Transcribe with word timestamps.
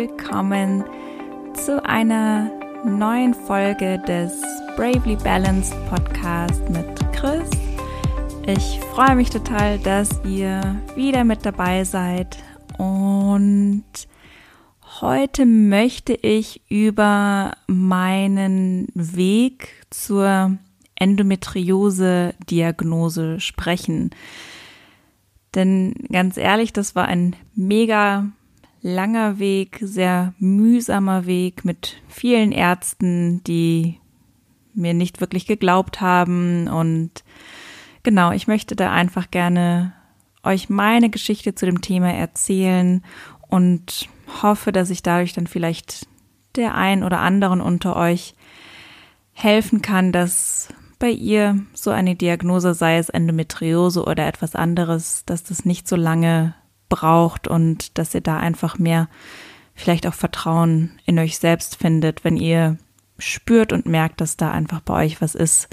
willkommen 0.00 0.82
zu 1.52 1.84
einer 1.84 2.50
neuen 2.86 3.34
Folge 3.34 3.98
des 4.08 4.32
Bravely 4.74 5.16
Balanced 5.16 5.74
Podcast 5.90 6.70
mit 6.70 6.86
Chris. 7.12 7.50
Ich 8.46 8.80
freue 8.94 9.14
mich 9.14 9.28
total, 9.28 9.78
dass 9.80 10.08
ihr 10.24 10.80
wieder 10.96 11.24
mit 11.24 11.44
dabei 11.44 11.84
seid 11.84 12.38
und 12.78 13.84
heute 15.02 15.44
möchte 15.44 16.14
ich 16.14 16.62
über 16.70 17.52
meinen 17.66 18.88
Weg 18.94 19.84
zur 19.90 20.56
Endometriose-Diagnose 20.94 23.38
sprechen. 23.38 24.12
Denn 25.54 25.92
ganz 26.10 26.38
ehrlich, 26.38 26.72
das 26.72 26.94
war 26.94 27.04
ein 27.04 27.36
mega 27.54 28.30
langer 28.82 29.38
Weg, 29.38 29.78
sehr 29.82 30.34
mühsamer 30.38 31.26
Weg 31.26 31.64
mit 31.64 31.96
vielen 32.08 32.52
Ärzten, 32.52 33.42
die 33.44 33.98
mir 34.74 34.94
nicht 34.94 35.20
wirklich 35.20 35.46
geglaubt 35.46 36.00
haben. 36.00 36.68
Und 36.68 37.24
genau, 38.02 38.32
ich 38.32 38.46
möchte 38.46 38.76
da 38.76 38.92
einfach 38.92 39.30
gerne 39.30 39.92
euch 40.42 40.70
meine 40.70 41.10
Geschichte 41.10 41.54
zu 41.54 41.66
dem 41.66 41.80
Thema 41.82 42.12
erzählen 42.12 43.04
und 43.48 44.08
hoffe, 44.42 44.72
dass 44.72 44.90
ich 44.90 45.02
dadurch 45.02 45.34
dann 45.34 45.46
vielleicht 45.46 46.06
der 46.56 46.74
ein 46.74 47.04
oder 47.04 47.20
anderen 47.20 47.60
unter 47.60 47.96
euch 47.96 48.34
helfen 49.32 49.82
kann, 49.82 50.12
dass 50.12 50.68
bei 50.98 51.10
ihr 51.10 51.58
so 51.72 51.90
eine 51.90 52.14
Diagnose, 52.14 52.74
sei 52.74 52.98
es 52.98 53.08
Endometriose 53.08 54.04
oder 54.04 54.26
etwas 54.26 54.54
anderes, 54.54 55.24
dass 55.24 55.42
das 55.42 55.64
nicht 55.64 55.88
so 55.88 55.96
lange 55.96 56.54
braucht 56.90 57.48
und 57.48 57.96
dass 57.96 58.14
ihr 58.14 58.20
da 58.20 58.36
einfach 58.36 58.78
mehr 58.78 59.08
vielleicht 59.74 60.06
auch 60.06 60.12
Vertrauen 60.12 60.90
in 61.06 61.18
euch 61.18 61.38
selbst 61.38 61.76
findet, 61.76 62.22
wenn 62.22 62.36
ihr 62.36 62.76
spürt 63.18 63.72
und 63.72 63.86
merkt, 63.86 64.20
dass 64.20 64.36
da 64.36 64.50
einfach 64.50 64.80
bei 64.80 65.06
euch 65.06 65.22
was 65.22 65.34
ist, 65.34 65.68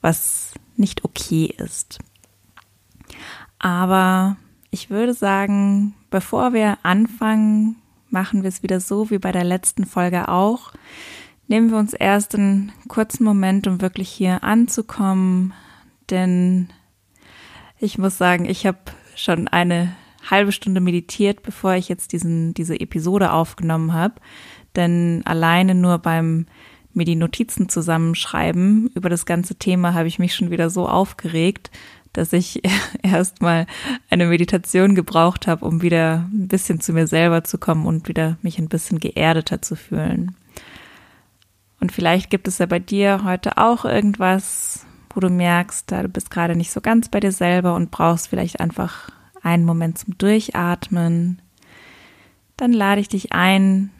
was 0.00 0.54
nicht 0.76 1.04
okay 1.04 1.54
ist. 1.58 1.98
Aber 3.58 4.36
ich 4.70 4.88
würde 4.88 5.12
sagen, 5.12 5.94
bevor 6.08 6.54
wir 6.54 6.78
anfangen, 6.82 7.76
machen 8.08 8.42
wir 8.42 8.48
es 8.48 8.62
wieder 8.62 8.80
so 8.80 9.10
wie 9.10 9.18
bei 9.18 9.32
der 9.32 9.44
letzten 9.44 9.84
Folge 9.84 10.28
auch. 10.28 10.72
Nehmen 11.48 11.70
wir 11.70 11.78
uns 11.78 11.92
erst 11.92 12.34
einen 12.34 12.72
kurzen 12.88 13.24
Moment, 13.24 13.66
um 13.66 13.80
wirklich 13.80 14.08
hier 14.08 14.44
anzukommen, 14.44 15.52
denn 16.08 16.68
ich 17.78 17.98
muss 17.98 18.18
sagen, 18.18 18.44
ich 18.44 18.66
habe 18.66 18.78
schon 19.16 19.48
eine 19.48 19.94
halbe 20.30 20.52
Stunde 20.52 20.80
meditiert, 20.80 21.42
bevor 21.42 21.74
ich 21.74 21.88
jetzt 21.88 22.12
diesen, 22.12 22.54
diese 22.54 22.78
Episode 22.78 23.32
aufgenommen 23.32 23.92
habe. 23.92 24.14
Denn 24.76 25.22
alleine 25.24 25.74
nur 25.74 25.98
beim 25.98 26.46
mir 26.92 27.04
die 27.04 27.16
Notizen 27.16 27.68
zusammenschreiben 27.68 28.90
über 28.94 29.08
das 29.08 29.24
ganze 29.24 29.54
Thema 29.54 29.94
habe 29.94 30.08
ich 30.08 30.18
mich 30.18 30.34
schon 30.34 30.50
wieder 30.50 30.70
so 30.70 30.88
aufgeregt, 30.88 31.70
dass 32.12 32.32
ich 32.32 32.62
erstmal 33.02 33.66
eine 34.08 34.26
Meditation 34.26 34.94
gebraucht 34.94 35.46
habe, 35.46 35.64
um 35.64 35.82
wieder 35.82 36.26
ein 36.32 36.48
bisschen 36.48 36.80
zu 36.80 36.92
mir 36.92 37.06
selber 37.06 37.44
zu 37.44 37.58
kommen 37.58 37.86
und 37.86 38.08
wieder 38.08 38.38
mich 38.42 38.58
ein 38.58 38.68
bisschen 38.68 38.98
geerdeter 38.98 39.62
zu 39.62 39.76
fühlen. 39.76 40.34
Und 41.80 41.92
vielleicht 41.92 42.28
gibt 42.28 42.46
es 42.46 42.58
ja 42.58 42.66
bei 42.66 42.78
dir 42.78 43.22
heute 43.24 43.56
auch 43.56 43.84
irgendwas, 43.84 44.84
wo 45.14 45.20
du 45.20 45.30
merkst, 45.30 45.90
du 45.90 46.08
bist 46.08 46.30
gerade 46.30 46.54
nicht 46.54 46.70
so 46.70 46.80
ganz 46.80 47.08
bei 47.08 47.20
dir 47.20 47.32
selber 47.32 47.74
und 47.74 47.90
brauchst 47.90 48.28
vielleicht 48.28 48.60
einfach 48.60 49.10
einen 49.42 49.64
Moment 49.64 49.98
zum 49.98 50.16
Durchatmen. 50.18 51.40
Dann 52.56 52.72
lade 52.72 53.00
ich 53.00 53.08
dich 53.08 53.32
ein, 53.32 53.90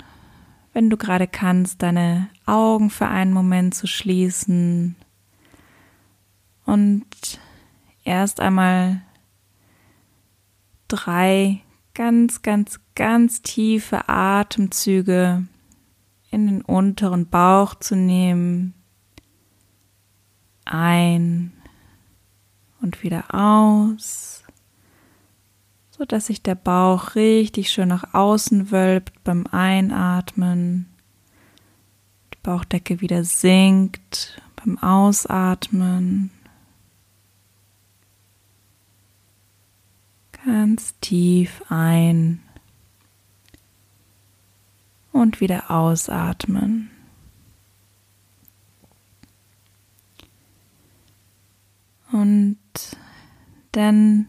wenn 0.72 0.90
du 0.90 0.96
gerade 0.96 1.26
kannst, 1.26 1.82
deine 1.82 2.28
Augen 2.46 2.90
für 2.90 3.08
einen 3.08 3.32
Moment 3.32 3.74
zu 3.74 3.86
schließen 3.86 4.96
und 6.64 7.40
erst 8.04 8.40
einmal 8.40 9.02
drei 10.88 11.62
ganz, 11.94 12.42
ganz, 12.42 12.80
ganz 12.94 13.42
tiefe 13.42 14.08
Atemzüge 14.08 15.46
in 16.30 16.46
den 16.46 16.62
unteren 16.62 17.28
Bauch 17.28 17.74
zu 17.74 17.96
nehmen. 17.96 18.74
Ein 20.64 21.52
und 22.80 23.02
wieder 23.02 23.34
aus 23.34 24.29
so 26.00 26.06
dass 26.06 26.28
sich 26.28 26.42
der 26.42 26.54
Bauch 26.54 27.14
richtig 27.14 27.70
schön 27.70 27.88
nach 27.88 28.14
außen 28.14 28.70
wölbt 28.70 29.22
beim 29.22 29.46
Einatmen. 29.48 30.86
Die 32.32 32.38
Bauchdecke 32.42 33.02
wieder 33.02 33.22
sinkt 33.22 34.40
beim 34.56 34.78
Ausatmen. 34.78 36.30
Ganz 40.46 40.98
tief 41.02 41.62
ein 41.68 42.40
und 45.12 45.42
wieder 45.42 45.70
ausatmen. 45.70 46.90
Und 52.10 52.56
dann 53.72 54.28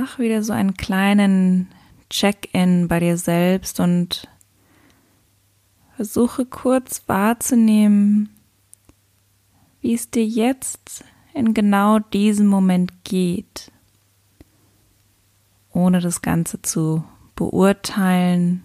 Mach 0.00 0.18
wieder 0.18 0.42
so 0.42 0.54
einen 0.54 0.78
kleinen 0.78 1.68
Check-in 2.08 2.88
bei 2.88 3.00
dir 3.00 3.18
selbst 3.18 3.80
und 3.80 4.28
versuche 5.94 6.46
kurz 6.46 7.02
wahrzunehmen, 7.06 8.30
wie 9.82 9.92
es 9.92 10.10
dir 10.10 10.24
jetzt 10.24 11.04
in 11.34 11.52
genau 11.52 11.98
diesem 11.98 12.46
Moment 12.46 13.04
geht, 13.04 13.70
ohne 15.70 16.00
das 16.00 16.22
Ganze 16.22 16.62
zu 16.62 17.04
beurteilen, 17.36 18.62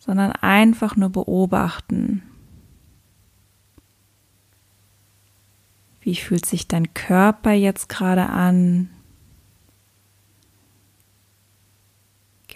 sondern 0.00 0.32
einfach 0.32 0.96
nur 0.96 1.08
beobachten. 1.08 2.24
Wie 6.02 6.14
fühlt 6.14 6.44
sich 6.44 6.68
dein 6.68 6.92
Körper 6.92 7.52
jetzt 7.52 7.88
gerade 7.88 8.26
an? 8.26 8.90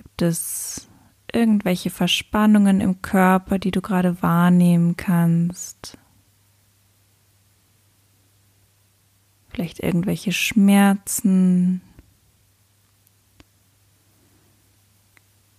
Gibt 0.02 0.22
es 0.22 0.88
irgendwelche 1.32 1.90
Verspannungen 1.90 2.80
im 2.80 3.02
Körper, 3.02 3.58
die 3.58 3.70
du 3.70 3.80
gerade 3.80 4.20
wahrnehmen 4.20 4.96
kannst? 4.96 5.96
Vielleicht 9.48 9.80
irgendwelche 9.80 10.32
Schmerzen? 10.32 11.82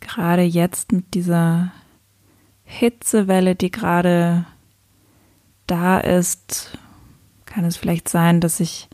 Gerade 0.02 0.42
jetzt 0.42 0.92
mit 0.92 1.14
dieser 1.14 1.72
Hitzewelle, 2.66 3.56
die 3.56 3.72
gerade 3.72 4.46
da 5.68 6.00
ist, 6.00 6.78
kann 7.46 7.66
es 7.66 7.78
vielleicht 7.78 8.10
sein, 8.10 8.42
dass 8.42 8.58
sich 8.58 8.90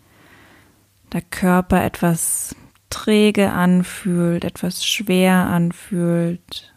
der 1.11 1.21
Körper 1.21 1.83
etwas 1.83 2.55
träge 2.89 3.51
anfühlt, 3.51 4.43
etwas 4.43 4.85
schwer 4.85 5.47
anfühlt. 5.47 6.73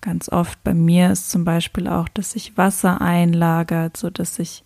Ganz 0.00 0.28
oft 0.28 0.62
bei 0.64 0.74
mir 0.74 1.10
ist 1.12 1.30
zum 1.30 1.44
Beispiel 1.44 1.88
auch, 1.88 2.08
dass 2.08 2.32
sich 2.32 2.58
Wasser 2.58 3.00
einlagert, 3.00 3.96
so 3.96 4.10
dass 4.10 4.34
sich 4.36 4.64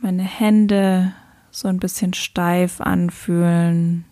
meine 0.00 0.22
Hände 0.22 1.12
so 1.50 1.68
ein 1.68 1.78
bisschen 1.78 2.14
steif 2.14 2.80
anfühlen. 2.80 4.04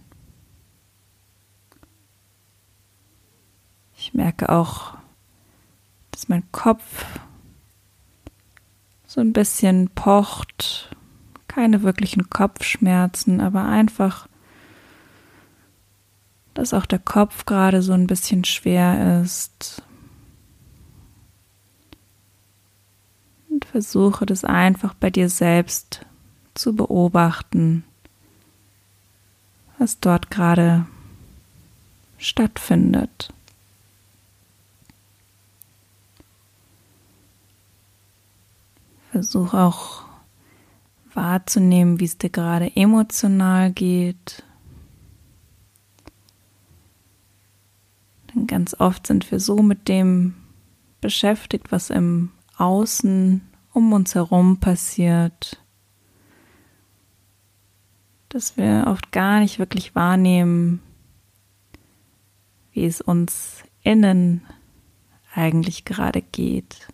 Ich 3.96 4.14
merke 4.14 4.50
auch, 4.50 4.98
dass 6.10 6.28
mein 6.28 6.44
Kopf 6.52 7.04
so 9.06 9.20
ein 9.20 9.32
bisschen 9.32 9.88
pocht. 9.90 10.94
Keine 11.56 11.82
wirklichen 11.82 12.28
Kopfschmerzen, 12.28 13.40
aber 13.40 13.64
einfach, 13.64 14.28
dass 16.52 16.74
auch 16.74 16.84
der 16.84 16.98
Kopf 16.98 17.46
gerade 17.46 17.80
so 17.80 17.94
ein 17.94 18.06
bisschen 18.06 18.44
schwer 18.44 19.22
ist. 19.22 19.82
Und 23.48 23.64
versuche 23.64 24.26
das 24.26 24.44
einfach 24.44 24.92
bei 24.92 25.08
dir 25.08 25.30
selbst 25.30 26.04
zu 26.52 26.76
beobachten, 26.76 27.84
was 29.78 29.98
dort 29.98 30.30
gerade 30.30 30.84
stattfindet. 32.18 33.32
Versuch 39.10 39.54
auch 39.54 40.05
wahrzunehmen, 41.16 41.98
wie 41.98 42.04
es 42.04 42.18
dir 42.18 42.30
gerade 42.30 42.76
emotional 42.76 43.72
geht. 43.72 44.44
Denn 48.34 48.46
ganz 48.46 48.74
oft 48.78 49.06
sind 49.06 49.30
wir 49.30 49.40
so 49.40 49.62
mit 49.62 49.88
dem 49.88 50.34
beschäftigt, 51.00 51.72
was 51.72 51.90
im 51.90 52.30
Außen 52.56 53.40
um 53.72 53.92
uns 53.92 54.14
herum 54.14 54.58
passiert, 54.58 55.62
dass 58.28 58.56
wir 58.56 58.84
oft 58.86 59.12
gar 59.12 59.40
nicht 59.40 59.58
wirklich 59.58 59.94
wahrnehmen, 59.94 60.80
wie 62.72 62.84
es 62.84 63.00
uns 63.00 63.62
innen 63.82 64.42
eigentlich 65.34 65.84
gerade 65.84 66.22
geht. 66.22 66.88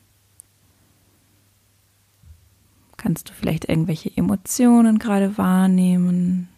Kannst 3.03 3.29
du 3.29 3.33
vielleicht 3.33 3.69
irgendwelche 3.69 4.17
Emotionen 4.17 5.01
gerade 5.01 5.37
wahrnehmen? 5.37 6.49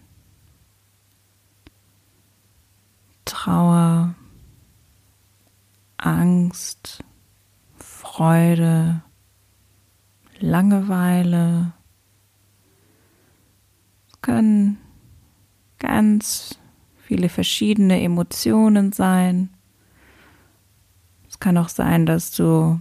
Trauer, 3.25 4.14
Angst, 5.96 7.02
Freude, 7.79 9.02
Langeweile. 10.38 11.73
Es 14.12 14.20
können 14.20 14.76
ganz 15.79 16.58
viele 16.99 17.31
verschiedene 17.31 18.02
Emotionen 18.02 18.93
sein. 18.93 19.49
Es 21.26 21.41
kann 21.41 21.56
auch 21.56 21.70
sein, 21.70 22.05
dass 22.05 22.32
du 22.32 22.81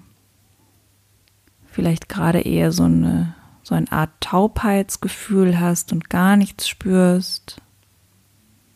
vielleicht 1.66 2.10
gerade 2.10 2.42
eher 2.42 2.74
so 2.74 2.84
eine 2.84 3.36
so 3.64 3.76
eine 3.76 3.92
Art 3.92 4.12
Taubheitsgefühl 4.20 5.60
hast 5.60 5.94
und 5.94 6.10
gar 6.10 6.36
nichts 6.36 6.68
spürst. 6.68 7.62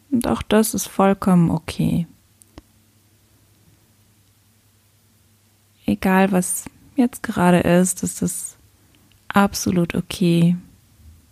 Und 0.09 0.27
auch 0.27 0.41
das 0.41 0.73
ist 0.73 0.87
vollkommen 0.87 1.51
okay. 1.51 2.07
Egal 5.85 6.31
was 6.31 6.65
jetzt 6.95 7.21
gerade 7.21 7.59
ist, 7.59 8.03
ist 8.03 8.21
es 8.21 8.57
absolut 9.27 9.93
okay, 9.93 10.55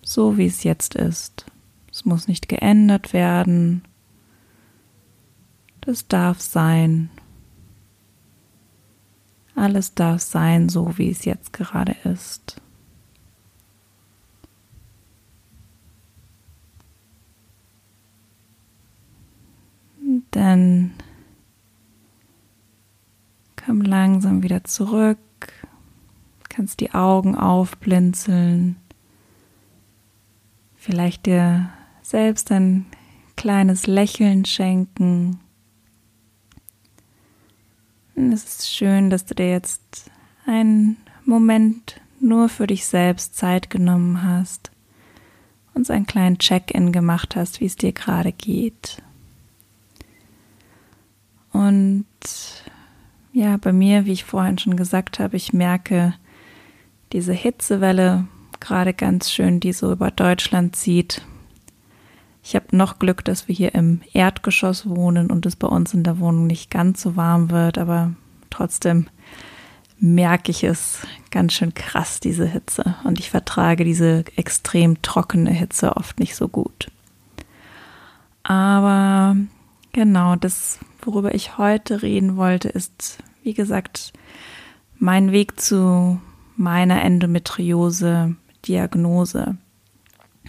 so 0.02 0.38
wie 0.38 0.46
es 0.46 0.64
jetzt 0.64 0.96
ist. 0.96 1.46
Es 1.92 2.06
muss 2.06 2.28
nicht 2.28 2.50
geändert 2.50 3.14
werden. 3.14 3.84
Das 5.82 6.08
darf 6.08 6.42
sein. 6.42 7.10
Alles 9.56 9.94
darf 9.94 10.22
sein, 10.22 10.68
so 10.68 10.98
wie 10.98 11.10
es 11.10 11.24
jetzt 11.24 11.54
gerade 11.54 11.96
ist. 12.04 12.62
Dann 20.36 20.92
komm 23.56 23.80
langsam 23.80 24.44
wieder 24.44 24.66
zurück, 24.66 25.18
kannst 26.50 26.82
die 26.82 26.94
Augen 26.94 27.38
aufblinzeln, 27.38 28.76
vielleicht 30.76 31.26
dir 31.26 31.70
selbst 32.02 32.52
ein 32.52 32.86
kleines 33.38 33.88
Lächeln 33.88 34.44
schenken. 34.44 35.40
Und 38.16 38.34
es 38.34 38.44
ist 38.44 38.70
schön, 38.70 39.10
dass 39.10 39.26
du 39.26 39.36
dir 39.36 39.50
jetzt 39.50 40.12
einen 40.46 40.98
Moment 41.24 42.02
nur 42.20 42.50
für 42.50 42.68
dich 42.68 42.86
selbst 42.86 43.38
Zeit 43.38 43.70
genommen 43.70 44.22
hast 44.22 44.70
und 45.74 45.88
so 45.88 45.94
einen 45.94 46.08
kleinen 46.08 46.40
Check-in 46.40 46.92
gemacht 46.92 47.38
hast, 47.38 47.62
wie 47.62 47.68
es 47.68 47.78
dir 47.78 47.94
gerade 47.94 48.34
geht. 48.34 49.02
Und 51.76 52.06
ja, 53.34 53.58
bei 53.58 53.74
mir, 53.74 54.06
wie 54.06 54.14
ich 54.14 54.24
vorhin 54.24 54.58
schon 54.58 54.78
gesagt 54.78 55.20
habe, 55.20 55.36
ich 55.36 55.52
merke 55.52 56.14
diese 57.12 57.34
Hitzewelle 57.34 58.28
gerade 58.62 58.94
ganz 58.94 59.30
schön, 59.30 59.60
die 59.60 59.74
so 59.74 59.92
über 59.92 60.10
Deutschland 60.10 60.76
zieht. 60.76 61.22
Ich 62.44 62.56
habe 62.56 62.76
noch 62.78 63.00
Glück, 63.00 63.26
dass 63.26 63.50
wir 63.50 63.56
hier 63.56 63.76
im 63.76 64.02
Erdgeschoss 64.14 64.88
wohnen 64.88 65.30
und 65.30 65.46
es 65.46 65.58
bei 65.58 65.68
uns 65.68 65.94
in 65.94 66.04
der 66.04 66.20
Wohnung 66.20 66.48
nicht 66.48 66.72
ganz 66.72 67.02
so 67.02 67.18
warm 67.18 67.50
wird, 67.50 67.78
aber 67.78 68.14
trotzdem 68.50 69.08
merke 70.00 70.52
ich 70.52 70.64
es 70.64 71.06
ganz 71.30 71.54
schön 71.54 71.74
krass, 71.74 72.22
diese 72.22 72.46
Hitze. 72.46 72.96
Und 73.04 73.20
ich 73.20 73.30
vertrage 73.30 73.84
diese 73.84 74.24
extrem 74.38 75.02
trockene 75.02 75.52
Hitze 75.52 75.98
oft 75.98 76.20
nicht 76.20 76.36
so 76.36 76.48
gut. 76.48 76.90
Aber 78.44 79.36
genau, 79.92 80.36
das 80.36 80.80
worüber 81.06 81.36
ich 81.36 81.58
heute 81.58 82.02
reden 82.02 82.38
wollte, 82.38 82.70
ist, 82.70 83.18
wie 83.44 83.54
gesagt, 83.54 84.14
mein 84.98 85.32
Weg 85.32 85.60
zu 85.60 86.22
meiner 86.56 87.04
Endometriose-Diagnose. 87.04 89.58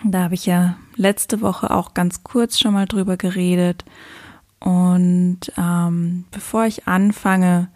Da 0.05 0.25
habe 0.25 0.35
ich 0.35 0.45
ja 0.47 0.77
letzte 0.95 1.41
Woche 1.41 1.71
auch 1.71 1.95
ganz 1.95 2.23
kurz 2.23 2.59
schon 2.59 2.75
mal 2.75 2.87
drüber 2.87 3.17
geredet. 3.17 3.87
Und 4.61 5.41
ähm, 5.57 6.27
bevor 6.31 6.67
ich 6.67 6.87
anfange, 6.87 7.69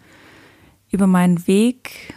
über 0.91 1.07
meinen 1.07 1.47
Weg 1.47 2.13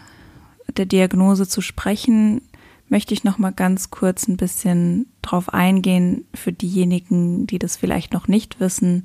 der 0.77 0.87
Diagnose 0.87 1.49
zu 1.49 1.61
sprechen, 1.61 2.43
möchte 2.89 3.15
ich 3.15 3.25
noch 3.25 3.39
mal 3.39 3.53
ganz 3.53 3.91
kurz 3.91 4.29
ein 4.29 4.37
bisschen 4.37 5.07
drauf 5.23 5.53
eingehen 5.53 6.27
für 6.35 6.53
diejenigen, 6.53 7.47
die 7.47 7.59
das 7.59 7.77
vielleicht 7.77 8.13
noch 8.13 8.29
nicht 8.29 8.61
wissen, 8.61 9.05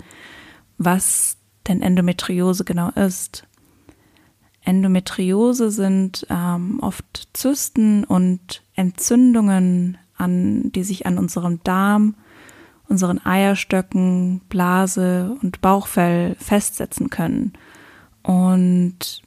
was 0.77 1.37
denn 1.69 1.81
Endometriose 1.81 2.65
genau 2.65 2.89
ist. 2.89 3.45
Endometriose 4.65 5.71
sind 5.71 6.27
ähm, 6.29 6.79
oft 6.81 7.29
Zysten 7.33 8.03
und 8.03 8.61
Entzündungen, 8.75 9.97
an, 10.17 10.71
die 10.73 10.83
sich 10.83 11.05
an 11.05 11.17
unserem 11.17 11.63
Darm, 11.63 12.15
unseren 12.89 13.25
Eierstöcken, 13.25 14.41
Blase 14.49 15.37
und 15.41 15.61
Bauchfell 15.61 16.35
festsetzen 16.35 17.09
können. 17.09 17.53
Und 18.21 19.21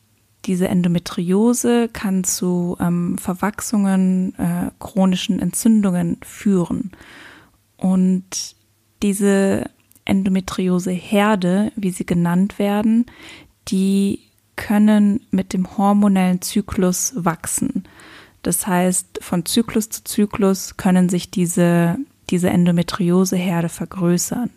diese 0.45 0.69
Endometriose 0.69 1.88
kann 1.88 2.25
zu 2.25 2.76
ähm, 2.81 3.17
Verwachsungen, 3.17 4.35
äh, 4.38 4.71
chronischen 4.81 5.38
Entzündungen 5.38 6.19
führen. 6.23 6.90
Und 7.76 8.57
diese 9.02 9.71
Endometriose-Herde, 10.04 11.73
wie 11.76 11.90
sie 11.90 12.06
genannt 12.06 12.59
werden, 12.59 13.06
die 13.68 14.21
können 14.56 15.21
mit 15.30 15.52
dem 15.52 15.76
hormonellen 15.76 16.42
Zyklus 16.42 17.12
wachsen. 17.16 17.85
Das 18.42 18.66
heißt, 18.66 19.21
von 19.23 19.47
Zyklus 19.47 19.88
zu 19.90 20.04
Zyklus 20.04 20.76
können 20.76 21.09
sich 21.09 21.30
diese, 21.30 21.97
diese 22.30 22.50
Endometriose-Herde 22.50 23.68
vergrößern. 23.68 24.50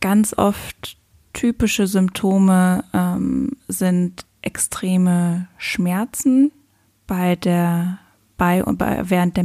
Ganz 0.00 0.36
oft 0.36 0.96
typische 1.32 1.86
Symptome 1.86 2.84
ähm, 2.92 3.52
sind 3.68 4.26
extreme 4.42 5.48
Schmerzen 5.56 6.52
bei 7.06 7.36
der 7.36 7.98
bei 8.36 8.62
bei, 8.62 9.08
während 9.08 9.36
der 9.36 9.44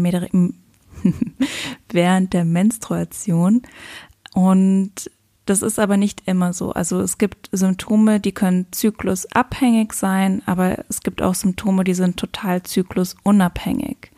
während 1.89 2.34
der 2.34 2.46
Menstruation. 2.46 3.62
Und 4.34 5.10
das 5.48 5.62
ist 5.62 5.80
aber 5.80 5.98
nicht 5.98 6.24
immer 6.25 6.54
so. 6.54 6.74
Also 6.74 7.00
es 7.00 7.18
gibt 7.18 7.50
Symptome, 7.51 8.20
die 8.20 8.34
können 8.34 8.68
zyklusabhängig 8.72 9.94
sein, 9.94 10.44
aber 10.46 10.84
es 10.89 11.01
gibt 11.01 11.22
auch 11.22 11.36
Symptome, 11.36 11.84
die 11.84 11.94
sind 11.94 12.18
total 12.18 12.63
zyklusunabhängig. 12.63 14.12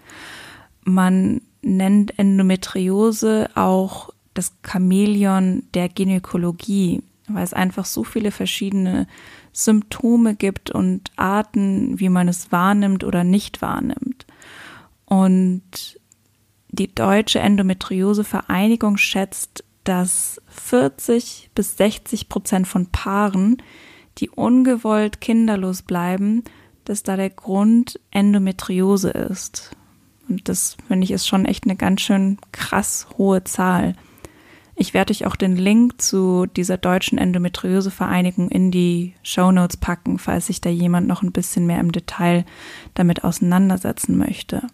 Man 0.83 1.41
nennt 1.61 2.17
Endometriose 2.17 3.49
auch 3.53 4.09
das 4.33 4.53
Chamäleon 4.65 5.63
der 5.73 5.89
Gynäkologie, 5.89 7.03
weil 7.27 7.43
es 7.43 7.53
einfach 7.53 7.85
so 7.85 8.03
viele 8.03 8.31
verschiedene 8.31 9.07
Symptome 9.53 10.35
gibt 10.35 10.71
und 10.71 11.11
Arten, 11.15 11.99
wie 11.99 12.09
man 12.09 12.27
es 12.27 12.51
wahrnimmt 12.51 13.03
oder 13.03 13.23
nicht 13.23 13.61
wahrnimmt. 13.61 14.25
Und 15.05 15.98
die 16.69 16.93
Deutsche 16.93 17.39
Endometriose-Vereinigung 17.39 18.97
schätzt, 18.97 19.63
dass 19.83 20.41
40 20.47 21.51
bis 21.55 21.77
60 21.77 22.29
Prozent 22.29 22.67
von 22.67 22.87
Paaren, 22.87 23.57
die 24.17 24.29
ungewollt 24.29 25.21
kinderlos 25.21 25.81
bleiben, 25.81 26.43
dass 26.85 27.03
da 27.03 27.15
der 27.15 27.29
Grund 27.29 27.99
Endometriose 28.11 29.09
ist. 29.09 29.71
Und 30.27 30.47
das 30.47 30.77
finde 30.87 31.05
ich 31.05 31.11
ist 31.11 31.27
schon 31.27 31.45
echt 31.45 31.65
eine 31.65 31.75
ganz 31.75 32.01
schön 32.01 32.37
krass 32.51 33.07
hohe 33.17 33.43
Zahl. 33.43 33.95
Ich 34.75 34.93
werde 34.93 35.11
euch 35.11 35.25
auch 35.25 35.35
den 35.35 35.57
Link 35.57 36.01
zu 36.01 36.45
dieser 36.45 36.77
deutschen 36.77 37.17
Endometriose-Vereinigung 37.17 38.49
in 38.49 38.71
die 38.71 39.13
Show 39.23 39.51
Notes 39.51 39.75
packen, 39.75 40.19
falls 40.19 40.47
sich 40.47 40.61
da 40.61 40.69
jemand 40.69 41.07
noch 41.07 41.21
ein 41.21 41.33
bisschen 41.33 41.65
mehr 41.65 41.79
im 41.79 41.91
Detail 41.91 42.45
damit 42.93 43.23
auseinandersetzen 43.23 44.17
möchte. 44.17 44.67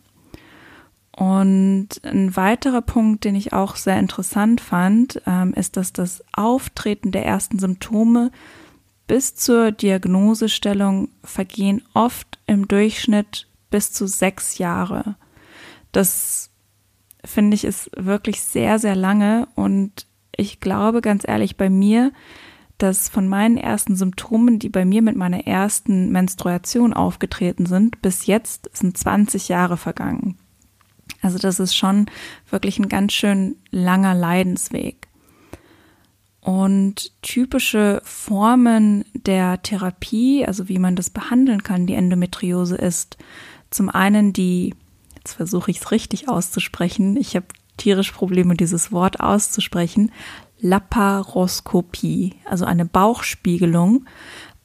Und 1.16 2.02
ein 2.04 2.36
weiterer 2.36 2.82
Punkt, 2.82 3.24
den 3.24 3.36
ich 3.36 3.54
auch 3.54 3.78
sehr 3.78 3.98
interessant 3.98 4.60
fand, 4.60 5.22
ähm, 5.26 5.54
ist, 5.54 5.78
dass 5.78 5.94
das 5.94 6.22
Auftreten 6.34 7.12
der 7.12 7.26
ersten 7.26 7.58
Symptome 7.58 8.32
bis 9.08 9.34
zur 9.34 9.72
Diagnosestellung 9.72 11.08
vergehen 11.24 11.84
oft 11.94 12.38
im 12.48 12.68
Durchschnitt 12.68 13.48
bis 13.70 13.94
zu 13.94 14.08
sechs 14.08 14.58
Jahre. 14.58 15.16
Das 15.94 16.50
finde 17.24 17.56
ich 17.56 17.64
ist 17.64 17.90
wirklich 17.96 18.42
sehr, 18.42 18.78
sehr 18.78 18.96
lange 18.96 19.48
und 19.56 20.08
ich 20.36 20.60
glaube 20.60 21.00
ganz 21.00 21.26
ehrlich 21.26 21.56
bei 21.56 21.70
mir, 21.70 22.12
dass 22.78 23.08
von 23.08 23.30
meinen 23.30 23.56
ersten 23.56 23.96
Symptomen, 23.96 24.60
die 24.60 24.68
bei 24.70 24.84
mir 24.84 25.02
mit 25.02 25.16
meiner 25.16 25.48
ersten 25.48 26.12
Menstruation 26.12 26.94
aufgetreten 26.94 27.66
sind, 27.66 28.02
bis 28.02 28.26
jetzt 28.26 28.70
sind 28.76 28.98
20 28.98 29.48
Jahre 29.48 29.78
vergangen. 29.78 30.38
Also 31.26 31.40
das 31.40 31.60
ist 31.60 31.76
schon 31.76 32.06
wirklich 32.52 32.78
ein 32.78 32.88
ganz 32.88 33.14
schön 33.14 33.56
langer 33.72 34.14
Leidensweg. 34.14 35.08
Und 36.40 37.12
typische 37.24 38.00
Formen 38.04 39.06
der 39.14 39.64
Therapie, 39.64 40.46
also 40.46 40.70
wie 40.70 40.78
man 40.78 40.96
das 40.96 41.10
behandeln 41.10 41.64
kann, 41.64 41.88
die 41.88 41.96
Endometriose 41.96 42.76
ist 42.76 43.18
zum 43.72 43.90
einen 43.90 44.32
die, 44.32 44.76
jetzt 45.16 45.34
versuche 45.34 45.72
ich 45.72 45.78
es 45.78 45.90
richtig 45.90 46.30
auszusprechen, 46.30 47.18
ich 47.18 47.36
habe 47.36 47.48
tierisch 47.78 48.12
Probleme, 48.12 48.54
dieses 48.54 48.92
Wort 48.92 49.20
auszusprechen, 49.20 50.12
Laparoskopie, 50.60 52.36
also 52.46 52.66
eine 52.66 52.86
Bauchspiegelung. 52.86 54.06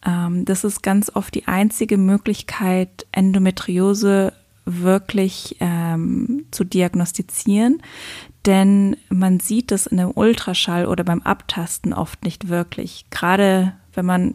Ähm, 0.05 0.45
das 0.45 0.65
ist 0.65 0.83
ganz 0.83 1.11
oft 1.15 1.35
die 1.35 1.49
einzige 1.49 1.97
Möglichkeit, 1.97 3.07
Endometriose 3.13 4.35
wirklich 4.79 5.57
ähm, 5.61 6.47
zu 6.51 6.65
diagnostizieren, 6.65 7.83
denn 8.47 8.97
man 9.09 9.41
sieht 9.41 9.73
es 9.73 9.87
in 9.87 10.01
einem 10.01 10.13
Ultraschall 10.15 10.87
oder 10.87 11.05
beim 11.05 11.23
Abtasten 11.23 11.93
oft 11.93 12.25
nicht 12.25 12.49
wirklich. 12.49 13.07
Gerade 13.11 13.75
wenn 13.93 14.07
man 14.07 14.35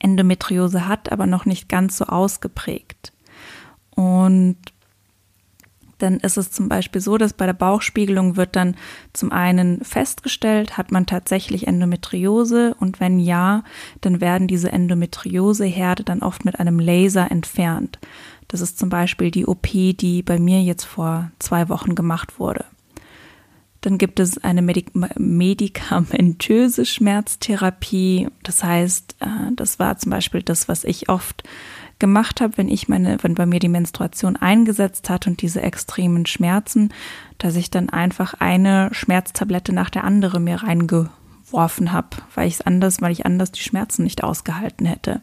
Endometriose 0.00 0.86
hat, 0.88 1.12
aber 1.12 1.26
noch 1.26 1.44
nicht 1.44 1.68
ganz 1.68 1.96
so 1.96 2.06
ausgeprägt. 2.06 3.12
Und 3.94 4.56
dann 5.98 6.18
ist 6.18 6.38
es 6.38 6.50
zum 6.50 6.68
Beispiel 6.68 7.00
so, 7.00 7.18
dass 7.18 7.32
bei 7.32 7.46
der 7.46 7.52
Bauchspiegelung 7.52 8.36
wird 8.36 8.56
dann 8.56 8.76
zum 9.12 9.32
einen 9.32 9.84
festgestellt, 9.84 10.78
hat 10.78 10.92
man 10.92 11.06
tatsächlich 11.06 11.66
Endometriose 11.66 12.74
und 12.78 13.00
wenn 13.00 13.18
ja, 13.18 13.64
dann 14.00 14.20
werden 14.20 14.48
diese 14.48 14.72
Endometrioseherde 14.72 16.04
dann 16.04 16.22
oft 16.22 16.44
mit 16.44 16.58
einem 16.58 16.78
Laser 16.78 17.30
entfernt. 17.30 17.98
Das 18.50 18.60
ist 18.60 18.80
zum 18.80 18.88
Beispiel 18.88 19.30
die 19.30 19.46
OP, 19.46 19.68
die 19.68 20.24
bei 20.24 20.40
mir 20.40 20.60
jetzt 20.60 20.84
vor 20.84 21.30
zwei 21.38 21.68
Wochen 21.68 21.94
gemacht 21.94 22.40
wurde. 22.40 22.64
Dann 23.80 23.96
gibt 23.96 24.18
es 24.18 24.38
eine 24.38 24.60
Medik 24.60 24.90
medikamentöse 25.16 26.84
Schmerztherapie. 26.84 28.26
Das 28.42 28.64
heißt, 28.64 29.16
äh, 29.20 29.52
das 29.54 29.78
war 29.78 29.96
zum 29.98 30.10
Beispiel 30.10 30.42
das, 30.42 30.68
was 30.68 30.82
ich 30.82 31.08
oft 31.08 31.44
gemacht 32.00 32.40
habe, 32.40 32.58
wenn 32.58 32.68
ich 32.68 32.88
meine, 32.88 33.18
wenn 33.22 33.36
bei 33.36 33.46
mir 33.46 33.60
die 33.60 33.68
Menstruation 33.68 34.34
eingesetzt 34.34 35.08
hat 35.08 35.28
und 35.28 35.42
diese 35.42 35.62
extremen 35.62 36.26
Schmerzen, 36.26 36.92
dass 37.38 37.54
ich 37.54 37.70
dann 37.70 37.88
einfach 37.88 38.34
eine 38.34 38.88
Schmerztablette 38.90 39.72
nach 39.72 39.90
der 39.90 40.02
anderen 40.02 40.42
mir 40.42 40.56
reingeworfen 40.56 41.92
habe, 41.92 42.16
weil 42.34 42.48
ich 42.48 42.54
es 42.54 42.62
anders, 42.62 43.00
weil 43.00 43.12
ich 43.12 43.26
anders 43.26 43.52
die 43.52 43.62
Schmerzen 43.62 44.02
nicht 44.02 44.24
ausgehalten 44.24 44.86
hätte. 44.86 45.22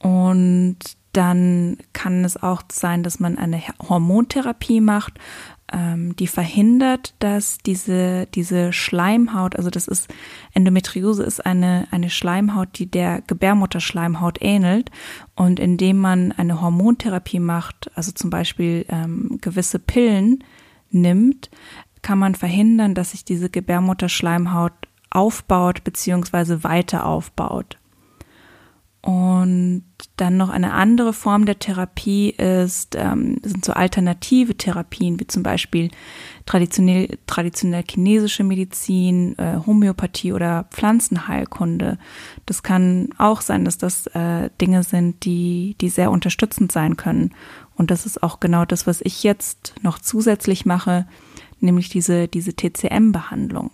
Und 0.00 0.95
dann 1.16 1.78
kann 1.92 2.24
es 2.24 2.42
auch 2.42 2.62
sein, 2.70 3.02
dass 3.02 3.20
man 3.20 3.38
eine 3.38 3.62
Hormontherapie 3.88 4.80
macht, 4.80 5.14
ähm, 5.72 6.14
die 6.16 6.26
verhindert, 6.26 7.14
dass 7.18 7.58
diese, 7.58 8.26
diese 8.26 8.72
Schleimhaut, 8.72 9.56
also 9.56 9.70
das 9.70 9.88
ist, 9.88 10.08
Endometriose 10.52 11.24
ist 11.24 11.44
eine, 11.44 11.88
eine 11.90 12.10
Schleimhaut, 12.10 12.78
die 12.78 12.86
der 12.86 13.22
Gebärmutterschleimhaut 13.22 14.38
ähnelt. 14.40 14.90
Und 15.34 15.58
indem 15.58 15.98
man 15.98 16.32
eine 16.32 16.60
Hormontherapie 16.60 17.40
macht, 17.40 17.90
also 17.94 18.12
zum 18.12 18.30
Beispiel 18.30 18.84
ähm, 18.88 19.38
gewisse 19.40 19.78
Pillen 19.78 20.44
nimmt, 20.90 21.50
kann 22.02 22.18
man 22.18 22.34
verhindern, 22.34 22.94
dass 22.94 23.12
sich 23.12 23.24
diese 23.24 23.50
Gebärmutterschleimhaut 23.50 24.74
aufbaut 25.10 25.82
beziehungsweise 25.82 26.62
weiter 26.62 27.06
aufbaut. 27.06 27.78
Und 29.06 29.84
dann 30.16 30.36
noch 30.36 30.48
eine 30.48 30.72
andere 30.72 31.12
Form 31.12 31.46
der 31.46 31.60
Therapie 31.60 32.30
ist, 32.30 32.96
ähm, 32.96 33.38
sind 33.44 33.64
so 33.64 33.72
alternative 33.72 34.56
Therapien, 34.56 35.20
wie 35.20 35.28
zum 35.28 35.44
Beispiel 35.44 35.92
traditionell, 36.44 37.16
traditionell 37.28 37.84
chinesische 37.88 38.42
Medizin, 38.42 39.38
äh, 39.38 39.60
Homöopathie 39.64 40.32
oder 40.32 40.64
Pflanzenheilkunde. 40.72 41.98
Das 42.46 42.64
kann 42.64 43.10
auch 43.16 43.42
sein, 43.42 43.64
dass 43.64 43.78
das 43.78 44.08
äh, 44.08 44.50
Dinge 44.60 44.82
sind, 44.82 45.24
die, 45.24 45.76
die 45.80 45.88
sehr 45.88 46.10
unterstützend 46.10 46.72
sein 46.72 46.96
können. 46.96 47.32
Und 47.76 47.92
das 47.92 48.06
ist 48.06 48.24
auch 48.24 48.40
genau 48.40 48.64
das, 48.64 48.88
was 48.88 49.00
ich 49.02 49.22
jetzt 49.22 49.72
noch 49.82 50.00
zusätzlich 50.00 50.66
mache, 50.66 51.06
nämlich 51.60 51.90
diese, 51.90 52.26
diese 52.26 52.56
TCM-Behandlung. 52.56 53.70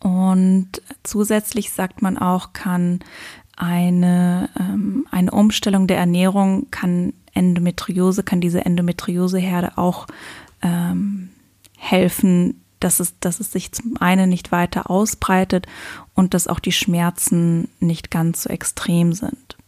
Und 0.00 0.80
zusätzlich 1.02 1.72
sagt 1.72 2.00
man 2.00 2.16
auch, 2.16 2.54
kann 2.54 3.00
eine, 3.60 4.48
ähm, 4.58 5.06
eine 5.10 5.30
Umstellung 5.32 5.86
der 5.86 5.98
Ernährung 5.98 6.70
kann 6.70 7.12
Endometriose, 7.34 8.22
kann 8.22 8.40
diese 8.40 8.64
Endometrioseherde 8.64 9.76
auch 9.76 10.06
ähm, 10.62 11.28
helfen, 11.76 12.62
dass 12.80 13.00
es, 13.00 13.18
dass 13.20 13.38
es 13.38 13.52
sich 13.52 13.72
zum 13.72 13.98
einen 13.98 14.30
nicht 14.30 14.50
weiter 14.50 14.90
ausbreitet 14.90 15.66
und 16.14 16.32
dass 16.32 16.48
auch 16.48 16.58
die 16.58 16.72
Schmerzen 16.72 17.68
nicht 17.80 18.10
ganz 18.10 18.44
so 18.44 18.48
extrem 18.48 19.12
sind. 19.12 19.58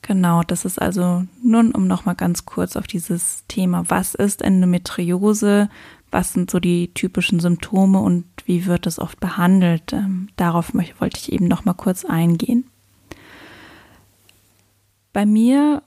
Genau, 0.00 0.42
das 0.42 0.64
ist 0.64 0.80
also 0.80 1.24
nun, 1.42 1.72
um 1.72 1.86
nochmal 1.86 2.14
ganz 2.14 2.46
kurz 2.46 2.74
auf 2.74 2.86
dieses 2.86 3.44
Thema, 3.48 3.84
was 3.88 4.14
ist 4.14 4.40
Endometriose, 4.40 5.68
was 6.10 6.32
sind 6.32 6.50
so 6.50 6.58
die 6.58 6.92
typischen 6.92 7.40
Symptome 7.40 8.00
und 8.00 8.24
wie 8.44 8.66
wird 8.66 8.86
das 8.86 8.98
oft 8.98 9.20
behandelt? 9.20 9.92
Ähm, 9.92 10.28
darauf 10.36 10.74
wollte 10.74 11.18
ich 11.18 11.32
eben 11.32 11.46
noch 11.46 11.64
mal 11.64 11.74
kurz 11.74 12.04
eingehen. 12.04 12.64
Bei 15.12 15.26
mir 15.26 15.82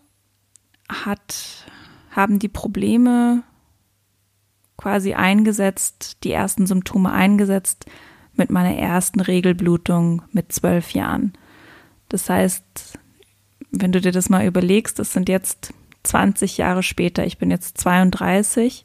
hat, 0.89 1.65
haben 2.11 2.39
die 2.39 2.49
Probleme 2.49 3.43
quasi 4.77 5.13
eingesetzt, 5.13 6.17
die 6.23 6.31
ersten 6.31 6.67
Symptome 6.67 7.11
eingesetzt 7.11 7.85
mit 8.33 8.49
meiner 8.49 8.75
ersten 8.75 9.19
Regelblutung 9.19 10.23
mit 10.31 10.51
zwölf 10.51 10.91
Jahren. 10.91 11.33
Das 12.09 12.29
heißt, 12.29 12.99
wenn 13.71 13.91
du 13.91 14.01
dir 14.01 14.11
das 14.11 14.29
mal 14.29 14.45
überlegst, 14.45 14.99
das 14.99 15.13
sind 15.13 15.29
jetzt 15.29 15.73
20 16.03 16.57
Jahre 16.57 16.83
später, 16.83 17.25
ich 17.25 17.37
bin 17.37 17.49
jetzt 17.49 17.77
32 17.77 18.83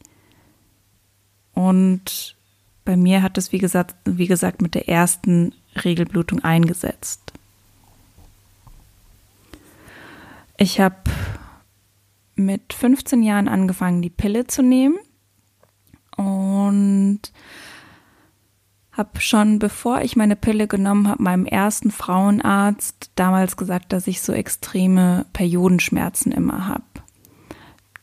und 1.58 2.36
bei 2.84 2.96
mir 2.96 3.20
hat 3.20 3.36
es, 3.36 3.50
wie 3.50 3.58
gesagt, 3.58 3.96
wie 4.04 4.28
gesagt, 4.28 4.62
mit 4.62 4.76
der 4.76 4.88
ersten 4.88 5.52
Regelblutung 5.84 6.44
eingesetzt. 6.44 7.32
Ich 10.56 10.78
habe 10.78 10.94
mit 12.36 12.72
15 12.72 13.24
Jahren 13.24 13.48
angefangen, 13.48 14.02
die 14.02 14.08
Pille 14.08 14.46
zu 14.46 14.62
nehmen 14.62 14.98
und 16.16 17.22
habe 18.92 19.20
schon, 19.20 19.58
bevor 19.58 20.02
ich 20.02 20.14
meine 20.14 20.36
Pille 20.36 20.68
genommen 20.68 21.08
habe, 21.08 21.20
meinem 21.20 21.44
ersten 21.44 21.90
Frauenarzt 21.90 23.10
damals 23.16 23.56
gesagt, 23.56 23.92
dass 23.92 24.06
ich 24.06 24.22
so 24.22 24.32
extreme 24.32 25.26
Periodenschmerzen 25.32 26.30
immer 26.30 26.68
habe. 26.68 26.84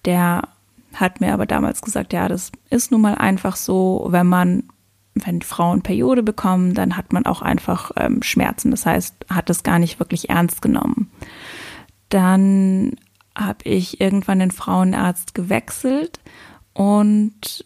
Der 0.04 0.50
hat 1.00 1.22
mir 1.22 1.34
aber 1.34 1.46
damals 1.46 1.82
gesagt, 1.82 2.14
ja, 2.14 2.28
das 2.28 2.52
ist 2.70 2.92
nun 2.92 3.02
mal 3.02 3.16
einfach 3.16 3.56
so, 3.56 4.08
wenn 4.10 4.28
man 4.28 4.64
wenn 5.18 5.42
Frauen 5.42 5.82
Periode 5.82 6.24
bekommen, 6.24 6.74
dann 6.74 6.98
hat 6.98 7.14
man 7.14 7.26
auch 7.26 7.42
einfach 7.42 7.92
ähm, 7.96 8.22
Schmerzen. 8.22 8.70
Das 8.72 8.86
heißt, 8.86 9.16
hat 9.30 9.50
es 9.50 9.64
gar 9.64 9.80
nicht 9.80 9.98
wirklich 9.98 10.30
ernst 10.30 10.62
genommen. 10.62 11.10
Dann 12.10 12.98
habe 13.34 13.64
ich 13.64 14.02
irgendwann 14.02 14.40
den 14.40 14.52
Frauenarzt 14.52 15.34
gewechselt 15.34 16.20
und 16.74 17.66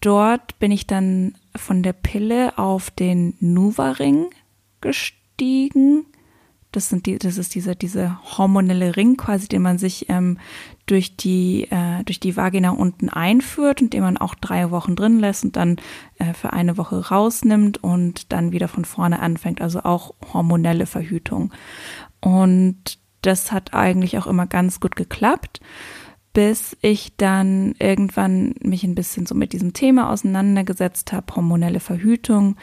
dort 0.00 0.58
bin 0.58 0.72
ich 0.72 0.88
dann 0.88 1.36
von 1.54 1.84
der 1.84 1.92
Pille 1.92 2.58
auf 2.58 2.90
den 2.90 3.34
Nuva-Ring 3.38 4.30
gestiegen 4.80 6.04
das 6.72 6.88
sind 6.88 7.06
die, 7.06 7.18
das 7.18 7.38
ist 7.38 7.54
dieser, 7.54 7.74
diese 7.74 8.18
hormonelle 8.36 8.96
Ring 8.96 9.16
quasi, 9.16 9.48
den 9.48 9.62
man 9.62 9.78
sich 9.78 10.08
ähm, 10.10 10.38
durch 10.90 11.16
die, 11.16 11.68
äh, 11.70 12.02
durch 12.04 12.18
die 12.18 12.36
Vagina 12.36 12.70
unten 12.70 13.08
einführt 13.08 13.80
und 13.80 13.92
den 13.92 14.02
man 14.02 14.16
auch 14.16 14.34
drei 14.34 14.70
Wochen 14.70 14.96
drin 14.96 15.20
lässt 15.20 15.44
und 15.44 15.56
dann 15.56 15.76
äh, 16.18 16.32
für 16.34 16.52
eine 16.52 16.76
Woche 16.76 17.08
rausnimmt 17.08 17.82
und 17.82 18.32
dann 18.32 18.52
wieder 18.52 18.68
von 18.68 18.84
vorne 18.84 19.20
anfängt. 19.20 19.60
Also 19.60 19.80
auch 19.84 20.14
hormonelle 20.32 20.86
Verhütung. 20.86 21.52
Und 22.20 22.98
das 23.22 23.52
hat 23.52 23.74
eigentlich 23.74 24.18
auch 24.18 24.26
immer 24.26 24.46
ganz 24.46 24.80
gut 24.80 24.96
geklappt 24.96 25.60
bis 26.34 26.76
ich 26.82 27.16
dann 27.16 27.74
irgendwann 27.80 28.54
mich 28.60 28.84
ein 28.84 28.94
bisschen 28.94 29.26
so 29.26 29.34
mit 29.34 29.52
diesem 29.52 29.72
Thema 29.72 30.10
auseinandergesetzt 30.10 31.12
habe, 31.12 31.34
hormonelle 31.34 31.80
Verhütung 31.80 32.54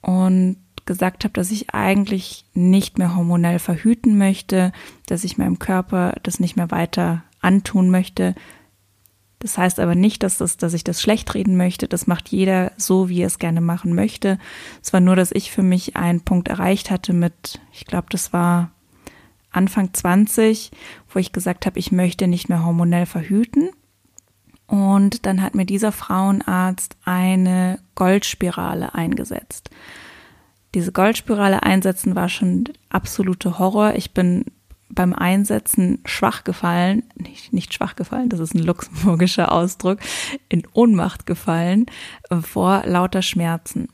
und 0.00 0.56
gesagt 0.84 1.22
habe, 1.22 1.32
dass 1.32 1.52
ich 1.52 1.72
eigentlich 1.72 2.44
nicht 2.54 2.98
mehr 2.98 3.14
hormonell 3.14 3.60
verhüten 3.60 4.18
möchte, 4.18 4.72
dass 5.06 5.22
ich 5.22 5.38
meinem 5.38 5.60
Körper 5.60 6.14
das 6.24 6.40
nicht 6.40 6.56
mehr 6.56 6.72
weiter 6.72 7.22
antun 7.40 7.90
möchte. 7.90 8.34
Das 9.40 9.56
heißt 9.56 9.80
aber 9.80 9.94
nicht, 9.94 10.22
dass, 10.22 10.36
das, 10.36 10.58
dass 10.58 10.74
ich 10.74 10.84
das 10.84 11.00
schlecht 11.00 11.34
reden 11.34 11.56
möchte. 11.56 11.88
Das 11.88 12.06
macht 12.06 12.28
jeder 12.28 12.72
so, 12.76 13.08
wie 13.08 13.22
er 13.22 13.26
es 13.26 13.38
gerne 13.38 13.62
machen 13.62 13.94
möchte. 13.94 14.38
Es 14.82 14.92
war 14.92 15.00
nur, 15.00 15.16
dass 15.16 15.32
ich 15.32 15.50
für 15.50 15.62
mich 15.62 15.96
einen 15.96 16.20
Punkt 16.20 16.48
erreicht 16.48 16.90
hatte 16.90 17.14
mit, 17.14 17.60
ich 17.72 17.86
glaube, 17.86 18.08
das 18.10 18.32
war 18.34 18.70
Anfang 19.50 19.92
20, 19.94 20.70
wo 21.08 21.18
ich 21.18 21.32
gesagt 21.32 21.66
habe, 21.66 21.78
ich 21.78 21.90
möchte 21.90 22.28
nicht 22.28 22.48
mehr 22.48 22.64
hormonell 22.64 23.06
verhüten. 23.06 23.70
Und 24.66 25.26
dann 25.26 25.42
hat 25.42 25.54
mir 25.54 25.66
dieser 25.66 25.90
Frauenarzt 25.90 26.96
eine 27.04 27.80
Goldspirale 27.96 28.94
eingesetzt. 28.94 29.70
Diese 30.74 30.92
Goldspirale 30.92 31.64
einsetzen 31.64 32.14
war 32.14 32.28
schon 32.28 32.64
absolute 32.90 33.58
Horror. 33.58 33.94
Ich 33.96 34.12
bin 34.12 34.44
beim 34.90 35.12
Einsetzen 35.14 36.00
schwach 36.04 36.44
gefallen, 36.44 37.04
nicht, 37.14 37.52
nicht 37.52 37.72
schwach 37.72 37.96
gefallen, 37.96 38.28
das 38.28 38.40
ist 38.40 38.54
ein 38.54 38.62
luxemburgischer 38.64 39.52
Ausdruck, 39.52 39.98
in 40.48 40.62
Ohnmacht 40.72 41.26
gefallen 41.26 41.86
vor 42.42 42.82
lauter 42.86 43.22
Schmerzen. 43.22 43.88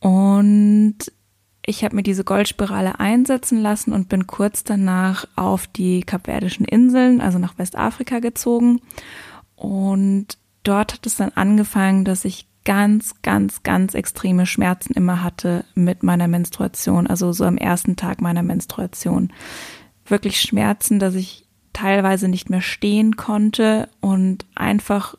Und 0.00 0.96
ich 1.64 1.84
habe 1.84 1.96
mir 1.96 2.02
diese 2.02 2.24
Goldspirale 2.24 3.00
einsetzen 3.00 3.58
lassen 3.60 3.92
und 3.92 4.08
bin 4.08 4.26
kurz 4.26 4.62
danach 4.62 5.26
auf 5.34 5.66
die 5.66 6.02
Kapverdischen 6.02 6.64
Inseln, 6.64 7.20
also 7.20 7.38
nach 7.38 7.58
Westafrika 7.58 8.20
gezogen. 8.20 8.80
Und 9.56 10.38
dort 10.62 10.94
hat 10.94 11.06
es 11.06 11.16
dann 11.16 11.32
angefangen, 11.34 12.04
dass 12.04 12.24
ich 12.24 12.46
ganz, 12.64 13.14
ganz, 13.22 13.62
ganz 13.62 13.94
extreme 13.94 14.44
Schmerzen 14.44 14.92
immer 14.92 15.22
hatte 15.22 15.64
mit 15.74 16.02
meiner 16.02 16.28
Menstruation, 16.28 17.06
also 17.06 17.32
so 17.32 17.44
am 17.44 17.56
ersten 17.56 17.96
Tag 17.96 18.20
meiner 18.20 18.42
Menstruation. 18.42 19.32
Wirklich 20.06 20.40
Schmerzen, 20.40 20.98
dass 20.98 21.14
ich 21.14 21.44
teilweise 21.72 22.28
nicht 22.28 22.48
mehr 22.48 22.62
stehen 22.62 23.16
konnte 23.16 23.88
und 24.00 24.46
einfach 24.54 25.16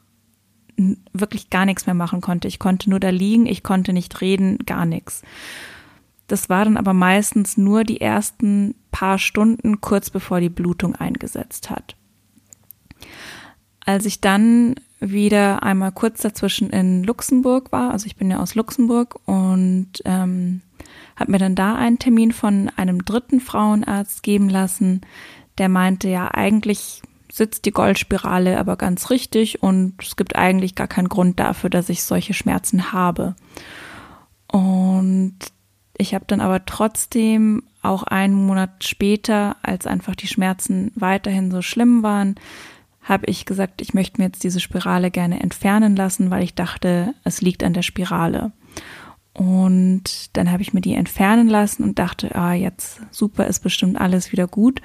wirklich 1.14 1.50
gar 1.50 1.66
nichts 1.66 1.86
mehr 1.86 1.96
machen 1.96 2.22
konnte. 2.22 2.48
Ich 2.48 2.60
konnte 2.60 2.90
nur 2.90 3.00
da 3.00 3.10
liegen, 3.10 3.46
ich 3.46 3.64
konnte 3.64 3.94
nicht 3.94 4.22
reden, 4.22 4.60
gar 4.66 4.86
nichts. 4.86 5.24
Das 6.28 6.50
war 6.50 6.66
dann 6.66 6.78
aber 6.78 6.94
meistens 6.94 7.58
nur 7.58 7.84
die 7.84 8.02
ersten 8.02 8.76
paar 8.92 9.18
Stunden 9.18 9.82
kurz 9.82 10.10
bevor 10.10 10.40
die 10.40 10.50
Blutung 10.50 10.96
eingesetzt 10.96 11.70
hat. 11.70 11.96
Als 13.86 14.06
ich 14.06 14.22
dann 14.22 14.76
wieder 15.00 15.64
einmal 15.64 15.92
kurz 15.92 16.22
dazwischen 16.22 16.70
in 16.70 17.04
Luxemburg 17.04 17.72
war, 17.72 17.92
also 17.92 18.06
ich 18.06 18.16
bin 18.16 18.30
ja 18.30 18.40
aus 18.40 18.56
Luxemburg 18.56 19.20
und 19.26 19.90
ähm, 20.04 20.62
habe 21.18 21.32
mir 21.32 21.40
dann 21.40 21.56
da 21.56 21.76
einen 21.76 22.00
Termin 22.00 22.32
von 22.32 22.72
einem 22.78 23.04
dritten 23.04 23.42
Frauenarzt 23.42 24.24
geben 24.24 24.48
lassen, 24.48 25.02
der 25.58 25.68
meinte, 25.68 26.08
ja, 26.08 26.30
eigentlich 26.34 27.02
sitzt 27.30 27.66
die 27.66 27.72
Goldspirale 27.72 28.58
aber 28.58 28.78
ganz 28.78 29.10
richtig 29.10 29.62
und 29.62 29.96
es 30.02 30.16
gibt 30.16 30.36
eigentlich 30.36 30.76
gar 30.76 30.88
keinen 30.88 31.10
Grund 31.10 31.40
dafür, 31.40 31.70
dass 31.70 31.90
ich 31.90 32.04
solche 32.04 32.34
Schmerzen 32.34 32.94
habe. 32.94 33.36
Und 34.48 35.36
ich 35.98 36.14
habe 36.14 36.26
dann 36.28 36.40
aber 36.40 36.66
trotzdem 36.66 37.64
auch 37.82 38.04
einen 38.04 38.34
Monat 38.34 38.84
später, 38.84 39.58
als 39.62 39.88
einfach 39.88 40.16
die 40.16 40.28
Schmerzen 40.28 40.92
weiterhin 40.96 41.52
so 41.52 41.62
schlimm 41.62 42.04
waren, 42.04 42.36
habe 43.02 43.26
ich 43.28 43.46
gesagt, 43.46 43.82
ich 43.82 43.94
möchte 43.94 44.22
mir 44.22 44.28
jetzt 44.28 44.44
diese 44.44 44.60
Spirale 44.60 45.12
gerne 45.12 45.40
entfernen 45.40 45.96
lassen, 45.96 46.30
weil 46.30 46.44
ich 46.44 46.56
dachte, 46.56 47.14
es 47.24 47.42
liegt 47.42 47.64
an 47.64 47.74
der 47.74 47.82
Spirale. 47.82 48.52
Und 49.38 50.36
dann 50.36 50.52
habe 50.52 50.64
ich 50.64 50.74
mir 50.74 50.82
die 50.82 50.96
entfernen 50.96 51.48
lassen 51.48 51.84
und 51.84 52.00
dachte, 52.00 52.34
ah, 52.34 52.54
jetzt 52.54 53.02
super, 53.12 53.46
ist 53.46 53.60
bestimmt 53.60 54.02
alles 54.02 54.32
wieder 54.32 54.48
gut. 54.48 54.82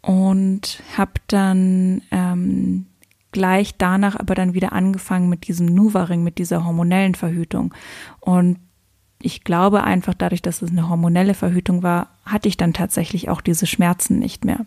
Und 0.00 0.82
habe 0.96 1.12
dann 1.26 2.00
ähm, 2.10 2.86
gleich 3.32 3.76
danach 3.76 4.16
aber 4.16 4.34
dann 4.34 4.54
wieder 4.54 4.72
angefangen 4.72 5.28
mit 5.28 5.46
diesem 5.46 5.66
Nuvaring, 5.66 6.24
mit 6.24 6.38
dieser 6.38 6.64
hormonellen 6.64 7.14
Verhütung. 7.14 7.74
Und 8.20 8.56
ich 9.20 9.44
glaube 9.44 9.84
einfach 9.84 10.14
dadurch, 10.14 10.40
dass 10.40 10.62
es 10.62 10.70
eine 10.70 10.88
hormonelle 10.88 11.34
Verhütung 11.34 11.82
war, 11.82 12.08
hatte 12.24 12.48
ich 12.48 12.56
dann 12.56 12.72
tatsächlich 12.72 13.28
auch 13.28 13.42
diese 13.42 13.66
Schmerzen 13.66 14.18
nicht 14.18 14.46
mehr. 14.46 14.64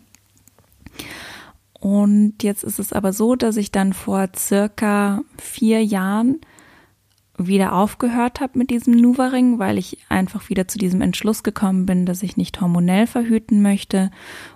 Und 1.80 2.44
jetzt 2.44 2.62
ist 2.62 2.78
es 2.78 2.92
aber 2.92 3.12
so, 3.12 3.34
dass 3.34 3.56
ich 3.56 3.72
dann 3.72 3.92
vor 3.92 4.28
circa 4.36 5.22
vier 5.36 5.84
Jahren 5.84 6.40
wieder 7.38 7.74
aufgehört 7.74 8.40
habe 8.40 8.58
mit 8.58 8.70
diesem 8.70 8.94
Nuvaring, 8.94 9.58
weil 9.58 9.78
ich 9.78 9.98
einfach 10.08 10.48
wieder 10.48 10.68
zu 10.68 10.78
diesem 10.78 11.00
Entschluss 11.00 11.42
gekommen 11.42 11.86
bin, 11.86 12.06
dass 12.06 12.22
ich 12.22 12.36
nicht 12.36 12.60
hormonell 12.60 13.06
verhüten 13.06 13.62
möchte 13.62 14.10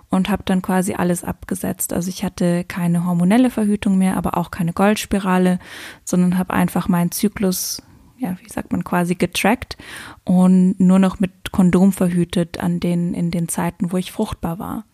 und 0.09 0.29
habe 0.29 0.43
dann 0.45 0.61
quasi 0.61 0.93
alles 0.93 1.23
abgesetzt. 1.23 1.93
Also 1.93 2.09
ich 2.09 2.23
hatte 2.23 2.63
keine 2.63 3.05
hormonelle 3.05 3.49
Verhütung 3.49 3.97
mehr, 3.97 4.17
aber 4.17 4.37
auch 4.37 4.51
keine 4.51 4.73
Goldspirale, 4.73 5.59
sondern 6.03 6.37
habe 6.37 6.53
einfach 6.53 6.87
meinen 6.87 7.11
Zyklus 7.11 7.83
ja, 8.17 8.37
wie 8.39 8.49
sagt 8.49 8.71
man, 8.71 8.83
quasi 8.83 9.15
getrackt 9.15 9.77
und 10.23 10.79
nur 10.79 10.99
noch 10.99 11.19
mit 11.19 11.51
Kondom 11.51 11.91
verhütet 11.91 12.59
an 12.59 12.79
den, 12.79 13.15
in 13.15 13.31
den 13.31 13.47
Zeiten, 13.47 13.91
wo 13.91 13.97
ich 13.97 14.11
fruchtbar 14.11 14.59
war. 14.59 14.85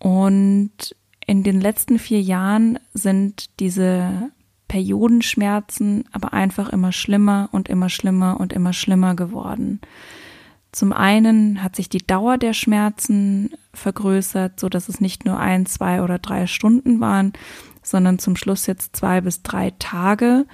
Und 0.00 0.96
in 1.26 1.44
den 1.44 1.60
letzten 1.60 1.98
vier 1.98 2.20
Jahren 2.20 2.78
sind 2.92 3.60
diese 3.60 4.30
Periodenschmerzen 4.68 6.04
aber 6.12 6.32
einfach 6.32 6.68
immer 6.70 6.92
schlimmer 6.92 7.48
und 7.52 7.68
immer 7.68 7.88
schlimmer 7.88 8.40
und 8.40 8.52
immer 8.52 8.72
schlimmer 8.72 9.14
geworden. 9.14 9.80
Zum 10.72 10.92
einen 10.92 11.62
hat 11.62 11.76
sich 11.76 11.88
die 11.88 12.04
Dauer 12.04 12.36
der 12.36 12.52
Schmerzen 12.52 13.52
vergrößert, 13.72 14.58
so 14.58 14.68
dass 14.68 14.88
es 14.88 15.00
nicht 15.00 15.24
nur 15.24 15.38
ein, 15.38 15.66
zwei 15.66 16.02
oder 16.02 16.18
drei 16.18 16.48
Stunden 16.48 17.00
waren, 17.00 17.32
sondern 17.82 18.18
zum 18.18 18.34
Schluss 18.34 18.66
jetzt 18.66 18.96
zwei 18.96 19.20
bis 19.20 19.42
drei 19.42 19.72
Tage. 19.78 20.46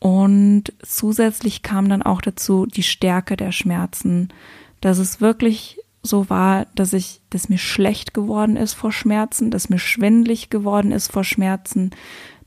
Und 0.00 0.72
zusätzlich 0.82 1.62
kam 1.62 1.88
dann 1.88 2.02
auch 2.02 2.20
dazu 2.20 2.66
die 2.66 2.82
Stärke 2.82 3.36
der 3.36 3.52
Schmerzen, 3.52 4.32
dass 4.80 4.98
es 4.98 5.20
wirklich 5.20 5.78
so 6.02 6.28
war, 6.28 6.66
dass 6.74 6.92
ich, 6.92 7.22
dass 7.30 7.48
mir 7.48 7.58
schlecht 7.58 8.12
geworden 8.12 8.56
ist 8.56 8.74
vor 8.74 8.92
Schmerzen, 8.92 9.50
dass 9.50 9.70
mir 9.70 9.78
schwindlig 9.78 10.50
geworden 10.50 10.92
ist 10.92 11.12
vor 11.12 11.24
Schmerzen, 11.24 11.90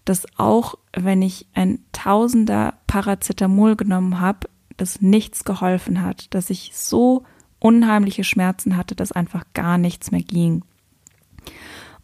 dass 0.06 0.28
auch 0.38 0.76
wenn 1.04 1.22
ich 1.22 1.48
ein 1.54 1.80
Tausender 1.92 2.76
Paracetamol 2.88 3.76
genommen 3.76 4.20
habe, 4.20 4.50
das 4.78 5.02
nichts 5.02 5.44
geholfen 5.44 6.02
hat, 6.02 6.34
dass 6.34 6.50
ich 6.50 6.72
so 6.74 7.24
unheimliche 7.60 8.24
Schmerzen 8.24 8.78
hatte, 8.78 8.96
dass 8.96 9.12
einfach 9.12 9.46
gar 9.54 9.78
nichts 9.78 10.12
mehr 10.12 10.22
ging. 10.22 10.64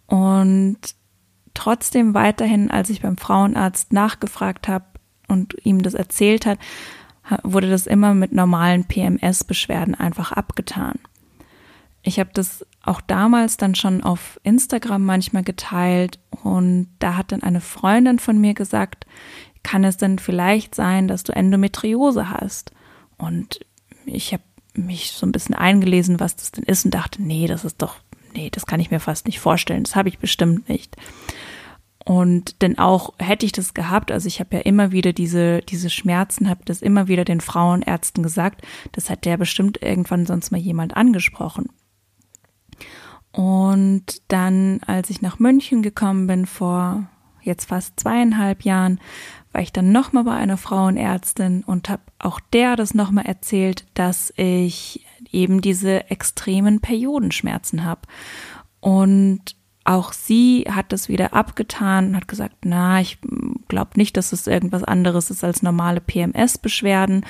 Und 0.08 0.80
trotzdem 1.54 2.14
weiterhin, 2.14 2.72
als 2.72 2.90
ich 2.90 3.02
beim 3.02 3.18
Frauenarzt 3.18 3.94
nachgefragt 3.94 4.68
habe, 4.68 4.86
und 5.28 5.56
ihm 5.64 5.82
das 5.82 5.94
erzählt 5.94 6.46
hat, 6.46 6.60
wurde 7.44 7.70
das 7.70 7.88
immer 7.88 8.14
mit 8.14 8.32
normalen 8.32 8.86
PMS-Beschwerden 8.86 9.96
einfach 9.96 10.32
abgetan. 10.32 11.00
Ich 12.02 12.20
habe 12.20 12.32
das 12.34 12.66
auch 12.84 13.02
damals 13.02 13.58
dann 13.58 13.76
schon 13.76 14.04
auf 14.04 14.40
Instagram 14.44 15.06
manchmal 15.06 15.44
geteilt 15.44 16.20
und 16.44 16.90
da 17.00 17.16
hat 17.16 17.32
dann 17.32 17.42
eine 17.42 17.62
Freundin 17.62 18.20
von 18.20 18.40
mir 18.40 18.54
gesagt, 18.54 19.06
kann 19.64 19.86
es 19.86 19.98
denn 19.98 20.20
vielleicht 20.20 20.76
sein, 20.76 21.08
dass 21.08 21.24
du 21.24 21.34
Endometriose 21.34 22.30
hast? 22.30 22.72
Und 23.18 23.62
ich 24.06 24.34
habe 24.34 24.44
mich 24.76 25.12
so 25.12 25.26
ein 25.26 25.32
bisschen 25.32 25.56
eingelesen, 25.56 26.20
was 26.20 26.36
das 26.36 26.52
denn 26.52 26.66
ist 26.66 26.84
und 26.84 26.94
dachte, 26.94 27.24
nee, 27.24 27.48
das 27.48 27.64
ist 27.64 27.82
doch, 27.82 27.96
nee, 28.34 28.50
das 28.50 28.66
kann 28.66 28.82
ich 28.82 28.92
mir 28.92 29.00
fast 29.00 29.26
nicht 29.26 29.40
vorstellen, 29.40 29.84
das 29.84 29.96
habe 29.96 30.10
ich 30.10 30.20
bestimmt 30.20 30.68
nicht. 30.68 30.98
Und 32.06 32.62
denn 32.62 32.80
auch 32.80 33.14
hätte 33.18 33.46
ich 33.46 33.54
das 33.54 33.74
gehabt, 33.74 34.12
also 34.12 34.28
ich 34.28 34.42
habe 34.42 34.58
ja 34.58 34.62
immer 34.64 34.92
wieder 34.92 35.14
diese, 35.14 35.62
diese 35.62 35.90
Schmerzen, 35.90 36.50
habe 36.50 36.66
das 36.66 36.82
immer 36.82 37.08
wieder 37.08 37.24
den 37.24 37.40
Frauenärzten 37.40 38.24
gesagt, 38.24 38.62
das 38.92 39.10
hat 39.10 39.24
der 39.24 39.38
bestimmt 39.38 39.82
irgendwann 39.82 40.26
sonst 40.26 40.52
mal 40.52 40.60
jemand 40.60 40.98
angesprochen. 40.98 41.70
Und 43.34 44.22
dann, 44.28 44.80
als 44.86 45.10
ich 45.10 45.22
nach 45.22 45.40
München 45.40 45.82
gekommen 45.82 46.28
bin, 46.28 46.46
vor 46.46 47.08
jetzt 47.42 47.66
fast 47.66 48.00
zweieinhalb 48.00 48.64
Jahren, 48.64 49.00
war 49.52 49.62
ich 49.62 49.74
dann 49.74 49.92
nochmal 49.92 50.24
bei 50.24 50.34
einer 50.34 50.58
Frauenärztin 50.58 51.64
und 51.64 51.90
habe 51.90 52.04
auch 52.20 52.40
der 52.40 52.76
das 52.76 52.94
nochmal 52.94 53.26
erzählt, 53.26 53.86
dass 53.96 54.32
ich 54.38 55.06
eben 55.32 55.62
diese 55.62 56.10
extremen 56.12 56.80
Periodenschmerzen 56.80 57.84
habe. 57.84 58.02
Und 58.80 59.56
auch 59.84 60.14
sie 60.14 60.66
hat 60.70 60.92
das 60.94 61.10
wieder 61.10 61.34
abgetan 61.34 62.10
und 62.10 62.16
hat 62.16 62.28
gesagt, 62.28 62.58
na, 62.64 63.02
ich 63.02 63.18
glaube 63.68 63.92
nicht, 63.96 64.16
dass 64.16 64.32
es 64.32 64.48
irgendwas 64.48 64.84
anderes 64.84 65.32
ist 65.32 65.44
als 65.44 65.64
normale 65.64 66.02
PMS-Beschwerden 66.02 67.26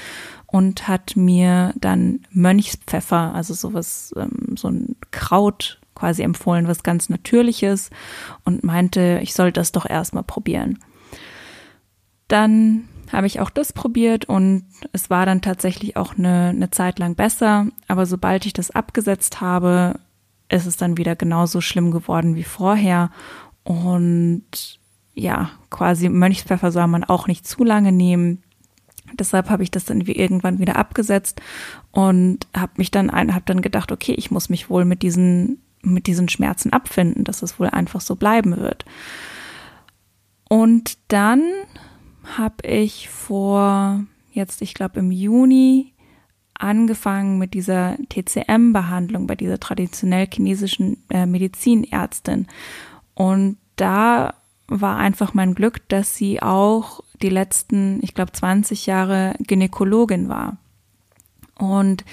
und 0.47 0.87
hat 0.87 1.15
mir 1.15 1.73
dann 1.77 2.21
Mönchspfeffer, 2.29 3.33
also 3.33 3.53
sowas, 3.53 4.13
ähm, 4.17 4.55
so 4.55 4.67
ein 4.67 4.95
Kraut 5.11 5.79
quasi 5.95 6.23
empfohlen, 6.23 6.67
was 6.67 6.83
ganz 6.83 7.09
Natürliches 7.09 7.89
und 8.43 8.63
meinte, 8.63 9.19
ich 9.21 9.33
soll 9.33 9.51
das 9.51 9.71
doch 9.71 9.89
erstmal 9.89 10.23
probieren. 10.23 10.79
Dann 12.27 12.87
habe 13.11 13.27
ich 13.27 13.39
auch 13.39 13.49
das 13.49 13.73
probiert 13.73 14.25
und 14.25 14.65
es 14.91 15.09
war 15.09 15.25
dann 15.25 15.41
tatsächlich 15.41 15.97
auch 15.97 16.17
eine, 16.17 16.49
eine 16.49 16.71
Zeit 16.71 16.99
lang 16.99 17.15
besser. 17.15 17.67
Aber 17.87 18.05
sobald 18.05 18.45
ich 18.45 18.53
das 18.53 18.71
abgesetzt 18.71 19.39
habe, 19.39 19.99
ist 20.49 20.65
es 20.65 20.77
dann 20.77 20.97
wieder 20.97 21.15
genauso 21.15 21.61
schlimm 21.61 21.91
geworden 21.91 22.35
wie 22.35 22.43
vorher. 22.43 23.11
Und 23.63 24.79
ja, 25.13 25.51
quasi 25.69 26.09
Mönchspfeffer 26.09 26.71
soll 26.71 26.87
man 26.87 27.03
auch 27.03 27.27
nicht 27.27 27.47
zu 27.47 27.63
lange 27.63 27.91
nehmen. 27.91 28.43
Deshalb 29.13 29.49
habe 29.49 29.63
ich 29.63 29.69
das 29.69 29.85
dann 29.85 30.01
irgendwann 30.01 30.59
wieder 30.59 30.77
abgesetzt 30.77 31.41
und 31.91 32.47
habe 32.55 32.73
mich 32.77 32.89
dann 32.89 33.09
ein, 33.09 33.35
habe 33.35 33.45
dann 33.45 33.61
gedacht, 33.61 33.91
okay, 33.91 34.13
ich 34.13 34.31
muss 34.31 34.49
mich 34.49 34.69
wohl 34.69 34.85
mit 34.85 35.03
diesen 35.03 35.62
mit 35.83 36.07
diesen 36.07 36.29
Schmerzen 36.29 36.71
abfinden, 36.73 37.23
dass 37.23 37.41
es 37.41 37.59
wohl 37.59 37.67
einfach 37.67 38.01
so 38.01 38.15
bleiben 38.15 38.57
wird. 38.57 38.85
Und 40.49 40.97
dann 41.07 41.43
habe 42.37 42.67
ich 42.67 43.09
vor 43.09 44.03
jetzt, 44.31 44.61
ich 44.61 44.73
glaube 44.73 44.99
im 44.99 45.11
Juni 45.11 45.93
angefangen 46.53 47.37
mit 47.37 47.53
dieser 47.53 47.97
TCM-Behandlung 48.09 49.27
bei 49.27 49.35
dieser 49.35 49.59
traditionell 49.59 50.27
chinesischen 50.31 51.03
äh, 51.09 51.25
Medizinärztin. 51.25 52.47
Und 53.15 53.57
da 53.75 54.35
war 54.67 54.97
einfach 54.97 55.33
mein 55.33 55.55
Glück, 55.55 55.87
dass 55.89 56.15
sie 56.15 56.41
auch 56.41 57.01
die 57.21 57.29
letzten, 57.29 57.99
ich 58.01 58.13
glaube, 58.13 58.31
20 58.31 58.85
Jahre 58.85 59.35
Gynäkologin 59.39 60.29
war. 60.29 60.57
Und 61.57 62.05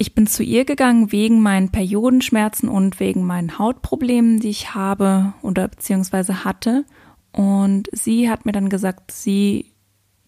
ich 0.00 0.14
bin 0.14 0.26
zu 0.26 0.42
ihr 0.42 0.64
gegangen 0.64 1.12
wegen 1.12 1.42
meinen 1.42 1.68
Periodenschmerzen 1.68 2.70
und 2.70 3.00
wegen 3.00 3.22
meinen 3.22 3.58
Hautproblemen, 3.58 4.40
die 4.40 4.48
ich 4.48 4.74
habe 4.74 5.34
oder 5.42 5.68
beziehungsweise 5.68 6.42
hatte. 6.42 6.86
Und 7.32 7.86
sie 7.92 8.30
hat 8.30 8.46
mir 8.46 8.52
dann 8.52 8.70
gesagt, 8.70 9.12
sie 9.12 9.66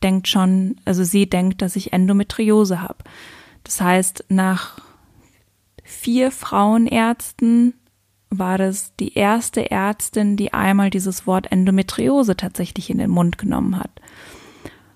denkt 0.02 0.28
schon, 0.28 0.76
also 0.84 1.04
sie 1.04 1.26
denkt, 1.26 1.62
dass 1.62 1.74
ich 1.76 1.94
Endometriose 1.94 2.82
habe. 2.82 2.98
Das 3.64 3.80
heißt, 3.80 4.26
nach 4.28 4.78
vier 5.82 6.32
Frauenärzten 6.32 7.72
war 8.28 8.58
das 8.58 8.94
die 8.96 9.14
erste 9.14 9.70
Ärztin, 9.70 10.36
die 10.36 10.52
einmal 10.52 10.90
dieses 10.90 11.26
Wort 11.26 11.50
Endometriose 11.50 12.36
tatsächlich 12.36 12.90
in 12.90 12.98
den 12.98 13.10
Mund 13.10 13.38
genommen 13.38 13.78
hat. 13.78 14.02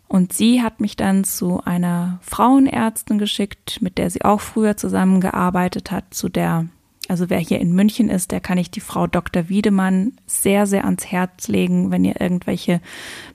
Und 0.09 0.33
sie 0.33 0.63
hat 0.63 0.81
mich 0.81 0.97
dann 0.97 1.25
zu 1.25 1.63
einer 1.65 2.19
Frauenärztin 2.23 3.19
geschickt, 3.19 3.79
mit 3.81 3.99
der 3.99 4.11
sie 4.11 4.23
auch 4.25 4.41
früher 4.41 4.77
zusammengearbeitet 4.77 5.91
hat, 5.91 6.15
zu 6.15 6.29
der 6.29 6.67
also 7.09 7.31
wer 7.31 7.39
hier 7.39 7.61
in 7.61 7.73
München 7.73 8.09
ist, 8.09 8.33
der 8.33 8.41
kann 8.41 8.59
ich 8.59 8.71
die 8.71 8.81
Frau 8.81 9.07
Dr. 9.07 9.49
Wiedemann 9.49 10.15
sehr, 10.27 10.67
sehr 10.67 10.85
ans 10.85 11.07
Herz 11.07 11.49
legen. 11.49 11.91
Wenn 11.91 12.05
ihr 12.05 12.21
irgendwelche 12.21 12.81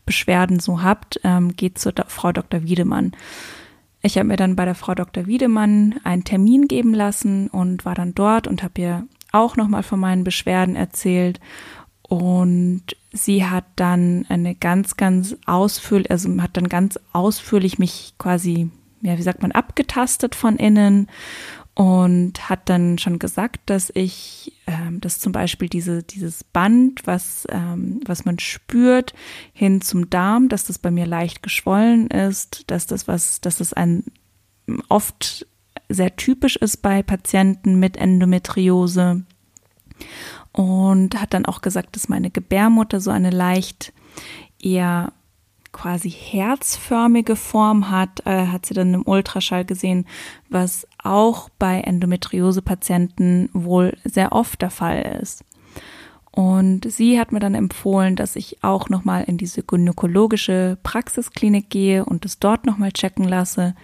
Beschwerden 0.06 0.60
so 0.60 0.82
habt, 0.82 1.20
ähm, 1.24 1.56
geht 1.56 1.78
zur 1.78 1.94
Do 1.94 2.04
Frau 2.08 2.32
Dr. 2.32 2.64
Wiedemann. 2.64 3.14
Ich 4.02 4.18
habe 4.18 4.28
mir 4.28 4.36
dann 4.36 4.56
bei 4.56 4.66
der 4.66 4.76
Frau 4.76 4.96
Dr. 4.96 5.28
Wiedemann 5.28 6.00
einen 6.04 6.24
Termin 6.24 6.68
geben 6.68 6.94
lassen 6.94 7.48
und 7.48 7.86
war 7.86 7.96
dann 7.96 8.16
dort 8.16 8.48
und 8.48 8.64
habe 8.64 8.82
ihr 8.82 9.08
auch 9.32 9.56
nochmal 9.56 9.84
von 9.84 10.00
meinen 10.00 10.24
Beschwerden 10.24 10.76
erzählt. 10.76 11.40
Und 12.12 12.84
sie 13.14 13.46
hat 13.46 13.64
dann 13.78 14.26
eine 14.28 14.54
ganz, 14.54 14.98
ganz 14.98 15.38
ausführlich, 15.46 16.12
also 16.12 16.42
hat 16.42 16.58
dann 16.58 16.68
ganz 16.68 17.00
ausführlich 17.14 17.80
mich 17.80 18.16
quasi, 18.18 18.70
ja, 19.02 19.18
wie 19.18 19.22
sagt 19.22 19.42
man, 19.42 19.54
abgetastet 19.54 20.36
von 20.36 20.58
innen 20.58 21.08
und 21.74 22.50
hat 22.50 22.68
dann 22.68 22.98
schon 22.98 23.18
gesagt, 23.18 23.62
dass 23.68 23.94
ich, 23.96 24.60
ähm, 24.68 25.00
dass 25.00 25.22
zum 25.22 25.32
Beispiel 25.32 25.70
diese, 25.70 26.04
dieses 26.04 26.44
Band, 26.44 27.08
was, 27.08 27.48
ähm, 27.50 28.02
was 28.06 28.26
man 28.26 28.40
spürt, 28.40 29.14
hin 29.54 29.80
zum 29.80 30.10
Darm, 30.10 30.50
dass 30.50 30.66
das 30.66 30.80
bei 30.80 30.92
mir 30.92 31.06
leicht 31.06 31.42
geschwollen 31.42 32.08
ist, 32.08 32.70
dass 32.70 32.88
das 32.88 33.08
was, 33.08 33.40
dass 33.40 33.60
das 33.60 33.72
ein 33.72 34.04
oft 34.90 35.48
sehr 35.88 36.18
typisch 36.18 36.58
ist 36.58 36.82
bei 36.82 37.04
Patienten 37.04 37.80
mit 37.80 37.96
Endometriose. 37.96 39.24
Und 40.54 41.20
hat 41.20 41.34
dann 41.34 41.46
auch 41.46 41.62
gesagt, 41.62 41.96
dass 41.96 42.10
meine 42.10 42.30
Gebärmutter 42.30 43.00
so 43.00 43.12
eine 43.12 43.30
leicht 43.30 43.94
eher 44.62 45.14
quasi 45.72 46.10
herzförmige 46.10 47.36
Form 47.36 47.90
hat, 47.90 48.26
äh, 48.26 48.48
hat 48.48 48.66
sie 48.66 48.74
dann 48.74 48.94
im 48.94 49.08
Ultraschall 49.08 49.64
gesehen, 49.64 50.06
was 50.50 50.86
auch 51.02 51.50
bei 51.58 51.80
Endometriose-Patienten 51.80 53.50
wohl 53.54 53.98
sehr 54.04 54.34
oft 54.34 54.62
der 54.62 54.70
Fall 54.70 55.20
ist. 55.22 55.46
Und 56.34 56.90
sie 56.90 57.20
hat 57.20 57.34
mir 57.34 57.42
dann 57.42 57.56
empfohlen, 57.56 58.16
dass 58.16 58.38
ich 58.38 58.64
auch 58.64 58.88
nochmal 58.88 59.26
in 59.26 59.38
diese 59.38 59.64
gynäkologische 59.64 60.78
Praxisklinik 60.82 61.70
gehe 61.70 62.06
und 62.06 62.24
es 62.24 62.40
dort 62.40 62.66
nochmal 62.66 62.94
checken 62.94 63.26
lasse. 63.26 63.76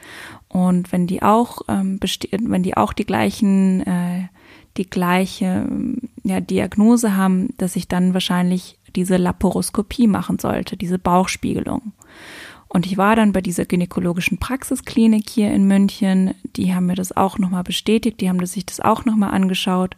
Und 0.48 0.94
wenn 0.94 1.08
die 1.08 1.22
auch 1.22 1.64
ähm, 1.68 2.00
wenn 2.32 2.64
die 2.64 2.78
auch 2.78 2.94
die 2.94 3.06
gleichen 3.06 3.86
äh, 3.86 4.17
die 4.78 4.90
gleiche 4.90 5.68
ja, 6.24 6.40
Diagnose 6.40 7.16
haben, 7.16 7.50
dass 7.58 7.76
ich 7.76 7.88
dann 7.88 8.14
wahrscheinlich 8.14 8.78
diese 8.96 9.18
Laparoskopie 9.18 10.08
machen 10.08 10.40
sollte, 10.40 10.78
diese 10.78 11.00
Bauchspiegelung. 11.00 11.94
Und 12.70 12.86
ich 12.86 12.98
war 12.98 13.16
dann 13.16 13.32
bei 13.32 13.42
dieser 13.42 13.66
gynäkologischen 13.66 14.40
Praxisklinik 14.40 15.30
hier 15.30 15.54
in 15.54 15.68
München. 15.68 16.34
Die 16.56 16.74
haben 16.74 16.88
mir 16.88 16.96
das 16.96 17.16
auch 17.16 17.38
nochmal 17.38 17.64
bestätigt, 17.64 18.20
die 18.20 18.30
haben 18.30 18.46
sich 18.46 18.66
das 18.66 18.80
auch 18.80 19.06
nochmal 19.06 19.32
angeschaut. 19.32 19.96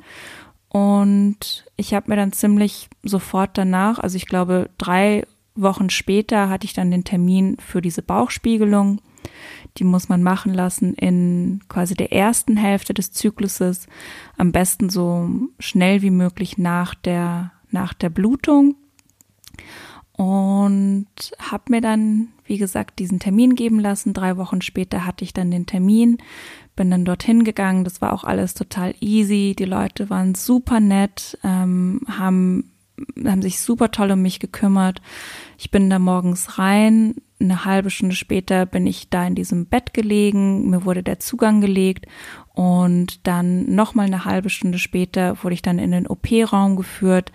Und 0.70 1.66
ich 1.78 1.94
habe 1.96 2.12
mir 2.12 2.16
dann 2.16 2.32
ziemlich 2.32 2.90
sofort 3.02 3.58
danach, 3.58 3.98
also 3.98 4.18
ich 4.18 4.28
glaube 4.28 4.70
drei 4.78 5.26
Wochen 5.56 5.90
später, 5.90 6.50
hatte 6.50 6.66
ich 6.66 6.74
dann 6.74 6.92
den 6.92 7.04
Termin 7.04 7.58
für 7.60 7.82
diese 7.82 8.04
Bauchspiegelung. 8.04 9.02
Die 9.78 9.84
muss 9.84 10.10
man 10.10 10.24
machen 10.24 10.54
lassen 10.54 10.94
in 10.94 11.62
quasi 11.70 11.94
der 11.96 12.12
ersten 12.12 12.58
Hälfte 12.58 12.94
des 12.94 13.12
Zykluses, 13.12 13.88
am 14.38 14.52
besten 14.52 14.90
so 14.90 15.30
schnell 15.60 16.02
wie 16.02 16.10
möglich 16.10 16.58
nach 16.58 16.96
der, 16.96 17.52
nach 17.72 17.94
der 17.94 18.10
Blutung. 18.10 18.76
Und 20.12 21.08
habe 21.40 21.64
mir 21.70 21.82
dann, 21.82 22.28
wie 22.44 22.58
gesagt, 22.58 23.00
diesen 23.00 23.20
Termin 23.20 23.56
geben 23.56 23.80
lassen. 23.80 24.14
Drei 24.14 24.36
Wochen 24.36 24.62
später 24.62 25.06
hatte 25.06 25.24
ich 25.24 25.34
dann 25.34 25.50
den 25.50 25.66
Termin, 25.66 26.18
bin 26.76 26.92
dann 26.92 27.06
dorthin 27.06 27.46
gegangen. 27.46 27.86
Das 27.86 28.02
war 28.02 28.12
auch 28.12 28.26
alles 28.26 28.54
total 28.54 28.94
easy. 29.00 29.56
Die 29.58 29.66
Leute 29.66 30.10
waren 30.10 30.36
super 30.36 30.82
nett, 30.82 31.38
ähm, 31.44 32.02
haben 32.10 32.72
haben 33.24 33.42
sich 33.42 33.60
super 33.60 33.92
toll 33.92 34.12
um 34.12 34.22
mich 34.22 34.40
gekümmert. 34.40 35.02
Ich 35.58 35.72
bin 35.72 35.90
da 35.90 36.00
morgens 36.00 36.58
rein, 36.58 37.16
eine 37.40 37.66
halbe 37.66 37.90
Stunde 37.90 38.16
später 38.16 38.66
bin 38.66 38.86
ich 38.86 39.10
da 39.10 39.26
in 39.26 39.36
diesem 39.36 39.66
Bett 39.66 39.94
gelegen, 39.94 40.70
mir 40.70 40.86
wurde 40.86 41.04
der 41.04 41.20
Zugang 41.20 41.62
gelegt 41.62 42.06
und 42.54 43.26
dann 43.28 43.74
nochmal 43.74 44.08
eine 44.08 44.26
halbe 44.26 44.50
Stunde 44.50 44.80
später 44.80 45.42
wurde 45.44 45.54
ich 45.54 45.62
dann 45.62 45.80
in 45.80 45.92
den 45.92 46.08
OP-Raum 46.08 46.76
geführt. 46.76 47.32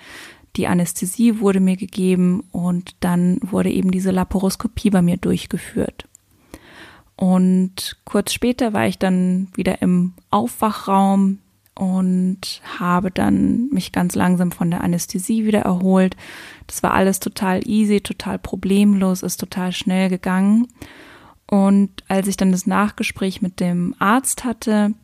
Die 0.56 0.66
Anästhesie 0.66 1.40
wurde 1.40 1.60
mir 1.60 1.76
gegeben 1.76 2.44
und 2.52 2.96
dann 3.00 3.38
wurde 3.40 3.70
eben 3.70 3.90
diese 3.90 4.10
Laparoskopie 4.10 4.90
bei 4.90 5.02
mir 5.02 5.16
durchgeführt. 5.16 6.06
Und 7.16 7.96
kurz 8.04 8.32
später 8.32 8.72
war 8.72 8.86
ich 8.86 8.98
dann 8.98 9.48
wieder 9.54 9.82
im 9.82 10.14
Aufwachraum, 10.30 11.38
und 11.74 12.62
habe 12.78 13.10
dann 13.10 13.68
mich 13.70 13.92
ganz 13.92 14.14
langsam 14.14 14.52
von 14.52 14.70
der 14.70 14.82
Anästhesie 14.82 15.44
wieder 15.44 15.60
erholt. 15.60 16.16
Das 16.66 16.82
war 16.82 16.94
alles 16.94 17.20
total 17.20 17.66
easy, 17.66 18.00
total 18.00 18.38
problemlos, 18.38 19.22
ist 19.22 19.38
total 19.38 19.72
schnell 19.72 20.08
gegangen. 20.08 20.68
Und 21.46 21.90
als 22.08 22.28
ich 22.28 22.37
dann 22.37 22.52
das 22.52 22.66
Nachgespräch 22.66 23.42
mit 23.42 23.60
dem 23.60 23.94
Arzt 23.98 24.44
hatte, 24.44 24.94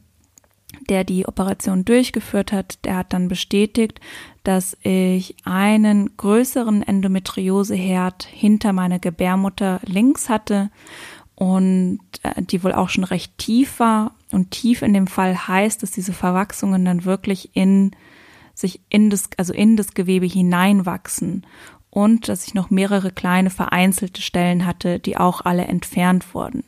der 0.88 1.02
die 1.02 1.26
Operation 1.26 1.84
durchgeführt 1.84 2.52
hat, 2.52 2.84
der 2.84 2.96
hat 2.96 3.12
dann 3.12 3.28
bestätigt, 3.28 4.00
dass 4.44 4.76
ich 4.82 5.34
einen 5.44 6.16
größeren 6.16 6.82
Endometrioseherd 6.82 8.22
hinter 8.22 8.72
meiner 8.72 9.00
Gebärmutter 9.00 9.80
links 9.84 10.28
hatte 10.28 10.70
und 11.34 12.00
äh, 12.22 12.42
die 12.42 12.62
wohl 12.62 12.72
auch 12.72 12.88
schon 12.88 13.04
recht 13.04 13.36
tief 13.38 13.80
war 13.80 14.14
und 14.32 14.50
tief 14.50 14.82
in 14.82 14.94
dem 14.94 15.06
Fall 15.06 15.48
heißt, 15.48 15.82
dass 15.82 15.90
diese 15.90 16.12
Verwachsungen 16.12 16.84
dann 16.84 17.04
wirklich 17.04 17.54
in 17.54 17.92
sich 18.54 18.80
in 18.88 19.10
das, 19.10 19.30
also 19.36 19.52
in 19.52 19.76
das 19.76 19.94
Gewebe 19.94 20.26
hineinwachsen 20.26 21.46
und 21.88 22.28
dass 22.28 22.46
ich 22.46 22.54
noch 22.54 22.70
mehrere 22.70 23.10
kleine 23.10 23.50
vereinzelte 23.50 24.22
Stellen 24.22 24.66
hatte, 24.66 24.98
die 25.00 25.16
auch 25.16 25.40
alle 25.44 25.64
entfernt 25.64 26.34
wurden. 26.34 26.64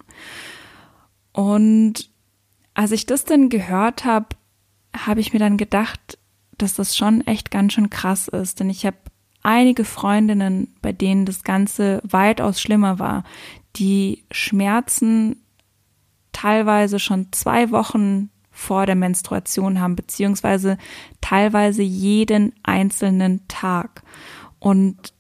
Und 1.33 2.11
als 2.75 2.93
ich 2.93 3.07
das 3.07 3.25
dann 3.25 3.49
gehört 3.49 4.05
habe, 4.05 4.27
habe 4.97 5.21
ich 5.21 5.33
mir 5.33 5.39
dann 5.39 5.57
gedacht, 5.57 6.19
dass 6.59 6.75
das 6.75 6.97
schon 6.97 7.21
echt 7.27 7.51
ganz 7.51 7.75
schön 7.75 7.91
krass 7.91 8.29
ist, 8.29 8.61
denn 8.61 8.71
ich 8.71 8.85
habe 8.85 8.97
einige 9.43 9.85
Freundinnen, 9.85 10.75
bei 10.83 10.93
denen 10.93 11.27
das 11.27 11.45
Ganze 11.45 12.01
weitaus 12.05 12.61
schlimmer 12.61 12.99
war, 12.99 13.25
die 13.77 14.25
Schmerzen 14.31 15.42
teilweise 16.33 16.99
schon 16.99 17.29
zwei 17.33 17.71
Wochen 17.71 18.31
vor 18.51 18.87
der 18.87 18.95
Menstruation 18.95 19.81
haben, 19.81 19.97
beziehungsweise 19.97 20.77
teilweise 21.21 21.83
jeden 21.83 22.53
einzelnen 22.63 23.47
Tag. 23.49 24.03
Und 24.59 25.15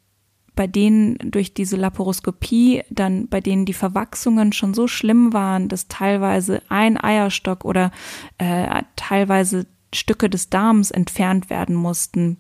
bei 0.55 0.67
denen 0.67 1.17
durch 1.31 1.55
diese 1.55 1.77
Laparoskopie 1.77 2.83
dann, 2.91 3.29
bei 3.29 3.41
denen 3.41 3.65
die 3.65 3.73
Verwachsungen 3.73 4.53
schon 4.53 4.75
so 4.75 4.87
schlimm 4.87 5.33
waren, 5.33 5.69
dass 5.69 5.89
teilweise 5.89 6.63
ein 6.69 7.03
Eierstock 7.03 7.65
oder 7.65 7.91
äh, 8.37 8.83
teilweise 8.97 9.67
Stücke 9.95 10.29
des 10.29 10.51
Darms 10.51 10.91
entfernt 10.91 11.49
werden 11.49 11.75
mussten. 11.75 12.37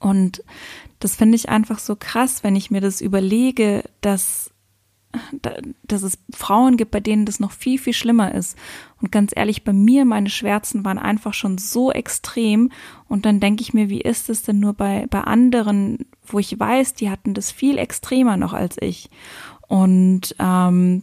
Und 0.00 0.42
das 0.98 1.14
finde 1.14 1.36
ich 1.36 1.48
einfach 1.48 1.78
so 1.78 1.94
krass, 1.94 2.42
wenn 2.42 2.56
ich 2.56 2.70
mir 2.70 2.80
das 2.80 3.00
überlege, 3.00 3.84
dass 4.00 4.49
dass 5.82 6.02
es 6.02 6.18
Frauen 6.32 6.76
gibt, 6.76 6.92
bei 6.92 7.00
denen 7.00 7.26
das 7.26 7.40
noch 7.40 7.50
viel, 7.50 7.78
viel 7.78 7.92
schlimmer 7.92 8.34
ist. 8.34 8.56
Und 9.00 9.10
ganz 9.10 9.32
ehrlich, 9.34 9.64
bei 9.64 9.72
mir, 9.72 10.04
meine 10.04 10.30
Schmerzen 10.30 10.84
waren 10.84 10.98
einfach 10.98 11.34
schon 11.34 11.58
so 11.58 11.90
extrem. 11.90 12.70
Und 13.08 13.26
dann 13.26 13.40
denke 13.40 13.62
ich 13.62 13.74
mir, 13.74 13.88
wie 13.88 14.00
ist 14.00 14.30
es 14.30 14.42
denn 14.42 14.60
nur 14.60 14.74
bei, 14.74 15.06
bei 15.10 15.22
anderen, 15.22 16.06
wo 16.24 16.38
ich 16.38 16.58
weiß, 16.58 16.94
die 16.94 17.10
hatten 17.10 17.34
das 17.34 17.50
viel 17.50 17.78
extremer 17.78 18.36
noch 18.36 18.52
als 18.52 18.76
ich. 18.80 19.10
Und 19.66 20.36
ähm, 20.38 21.02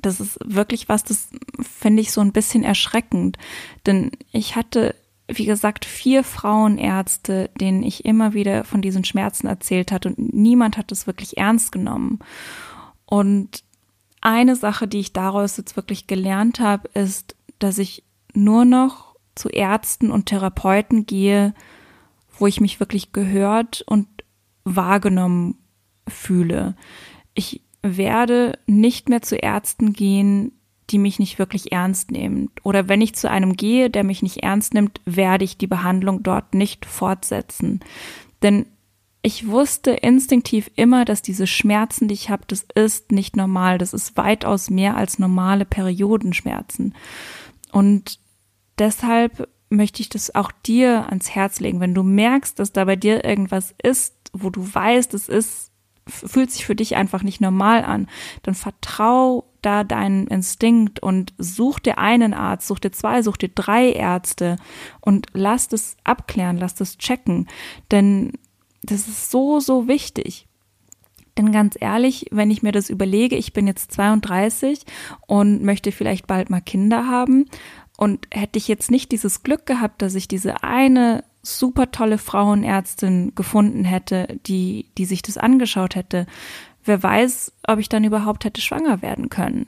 das 0.00 0.20
ist 0.20 0.38
wirklich 0.44 0.88
was, 0.88 1.02
das 1.02 1.28
finde 1.60 2.02
ich 2.02 2.12
so 2.12 2.20
ein 2.20 2.32
bisschen 2.32 2.62
erschreckend. 2.62 3.38
Denn 3.84 4.12
ich 4.30 4.54
hatte 4.54 4.94
wie 5.28 5.44
gesagt, 5.44 5.84
vier 5.84 6.22
Frauenärzte, 6.22 7.50
denen 7.60 7.82
ich 7.82 8.04
immer 8.04 8.32
wieder 8.32 8.64
von 8.64 8.80
diesen 8.80 9.04
Schmerzen 9.04 9.48
erzählt 9.48 9.90
hat 9.90 10.06
und 10.06 10.32
niemand 10.32 10.76
hat 10.78 10.92
es 10.92 11.06
wirklich 11.06 11.36
ernst 11.36 11.72
genommen. 11.72 12.20
Und 13.06 13.64
eine 14.20 14.56
Sache, 14.56 14.88
die 14.88 14.98
ich 14.98 15.12
daraus 15.12 15.56
jetzt 15.56 15.76
wirklich 15.76 16.06
gelernt 16.06 16.60
habe, 16.60 16.88
ist, 16.88 17.36
dass 17.58 17.78
ich 17.78 18.04
nur 18.34 18.64
noch 18.64 19.14
zu 19.34 19.48
Ärzten 19.48 20.10
und 20.10 20.26
Therapeuten 20.26 21.06
gehe, 21.06 21.54
wo 22.38 22.46
ich 22.46 22.60
mich 22.60 22.80
wirklich 22.80 23.12
gehört 23.12 23.82
und 23.86 24.08
wahrgenommen 24.64 25.58
fühle. 26.08 26.76
Ich 27.34 27.62
werde 27.82 28.58
nicht 28.66 29.08
mehr 29.08 29.22
zu 29.22 29.36
Ärzten 29.36 29.92
gehen, 29.92 30.52
die 30.90 30.98
mich 30.98 31.18
nicht 31.18 31.38
wirklich 31.38 31.72
ernst 31.72 32.10
nehmen. 32.10 32.50
Oder 32.62 32.88
wenn 32.88 33.00
ich 33.00 33.14
zu 33.14 33.28
einem 33.30 33.54
gehe, 33.54 33.90
der 33.90 34.04
mich 34.04 34.22
nicht 34.22 34.42
ernst 34.42 34.74
nimmt, 34.74 35.00
werde 35.04 35.44
ich 35.44 35.56
die 35.56 35.66
Behandlung 35.66 36.22
dort 36.22 36.54
nicht 36.54 36.86
fortsetzen. 36.86 37.80
Denn 38.42 38.66
ich 39.26 39.48
wusste 39.48 39.90
instinktiv 39.90 40.70
immer, 40.76 41.04
dass 41.04 41.20
diese 41.20 41.48
Schmerzen, 41.48 42.06
die 42.06 42.14
ich 42.14 42.30
habe, 42.30 42.44
das 42.46 42.64
ist 42.76 43.10
nicht 43.10 43.34
normal. 43.34 43.76
Das 43.76 43.92
ist 43.92 44.16
weitaus 44.16 44.70
mehr 44.70 44.96
als 44.96 45.18
normale 45.18 45.64
Periodenschmerzen. 45.64 46.94
Und 47.72 48.20
deshalb 48.78 49.48
möchte 49.68 50.00
ich 50.00 50.10
das 50.10 50.36
auch 50.36 50.52
dir 50.64 51.06
ans 51.08 51.30
Herz 51.30 51.58
legen. 51.58 51.80
Wenn 51.80 51.92
du 51.92 52.04
merkst, 52.04 52.60
dass 52.60 52.70
da 52.70 52.84
bei 52.84 52.94
dir 52.94 53.24
irgendwas 53.24 53.74
ist, 53.82 54.14
wo 54.32 54.48
du 54.48 54.64
weißt, 54.72 55.12
es 55.12 55.28
ist, 55.28 55.72
fühlt 56.06 56.52
sich 56.52 56.64
für 56.64 56.76
dich 56.76 56.94
einfach 56.94 57.24
nicht 57.24 57.40
normal 57.40 57.84
an, 57.84 58.06
dann 58.44 58.54
vertrau 58.54 59.50
da 59.60 59.82
deinen 59.82 60.28
Instinkt 60.28 61.00
und 61.00 61.34
such 61.36 61.80
dir 61.80 61.98
einen 61.98 62.32
Arzt, 62.32 62.68
such 62.68 62.78
dir 62.78 62.92
zwei, 62.92 63.22
such 63.22 63.38
dir 63.38 63.50
drei 63.52 63.90
Ärzte 63.90 64.56
und 65.00 65.26
lass 65.32 65.66
das 65.66 65.96
abklären, 66.04 66.58
lass 66.58 66.76
das 66.76 66.96
checken. 66.96 67.48
Denn 67.90 68.30
das 68.86 69.08
ist 69.08 69.30
so, 69.30 69.60
so 69.60 69.88
wichtig. 69.88 70.46
Denn 71.38 71.52
ganz 71.52 71.76
ehrlich, 71.78 72.26
wenn 72.30 72.50
ich 72.50 72.62
mir 72.62 72.72
das 72.72 72.88
überlege, 72.88 73.36
ich 73.36 73.52
bin 73.52 73.66
jetzt 73.66 73.92
32 73.92 74.80
und 75.26 75.62
möchte 75.62 75.92
vielleicht 75.92 76.26
bald 76.26 76.48
mal 76.48 76.62
Kinder 76.62 77.06
haben 77.06 77.46
und 77.98 78.26
hätte 78.32 78.58
ich 78.58 78.68
jetzt 78.68 78.90
nicht 78.90 79.12
dieses 79.12 79.42
Glück 79.42 79.66
gehabt, 79.66 80.00
dass 80.00 80.14
ich 80.14 80.28
diese 80.28 80.62
eine 80.62 81.24
super 81.42 81.90
tolle 81.90 82.18
Frauenärztin 82.18 83.34
gefunden 83.34 83.84
hätte, 83.84 84.38
die, 84.46 84.90
die 84.96 85.04
sich 85.04 85.22
das 85.22 85.38
angeschaut 85.38 85.94
hätte, 85.94 86.26
wer 86.84 87.02
weiß, 87.02 87.52
ob 87.66 87.78
ich 87.78 87.88
dann 87.88 88.04
überhaupt 88.04 88.44
hätte 88.44 88.60
schwanger 88.60 89.02
werden 89.02 89.28
können. 89.28 89.66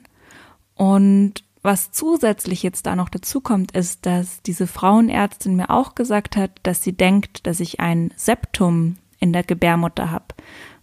Und 0.75 1.43
was 1.61 1.91
zusätzlich 1.91 2.63
jetzt 2.63 2.85
da 2.85 2.95
noch 2.95 3.09
dazu 3.09 3.41
kommt, 3.41 3.73
ist, 3.73 4.05
dass 4.05 4.41
diese 4.41 4.65
Frauenärztin 4.65 5.55
mir 5.55 5.69
auch 5.69 5.93
gesagt 5.93 6.37
hat, 6.37 6.51
dass 6.63 6.83
sie 6.83 6.93
denkt, 6.93 7.45
dass 7.47 7.59
ich 7.59 7.79
ein 7.79 8.11
Septum 8.15 8.95
in 9.19 9.33
der 9.33 9.43
Gebärmutter 9.43 10.11
habe. 10.11 10.25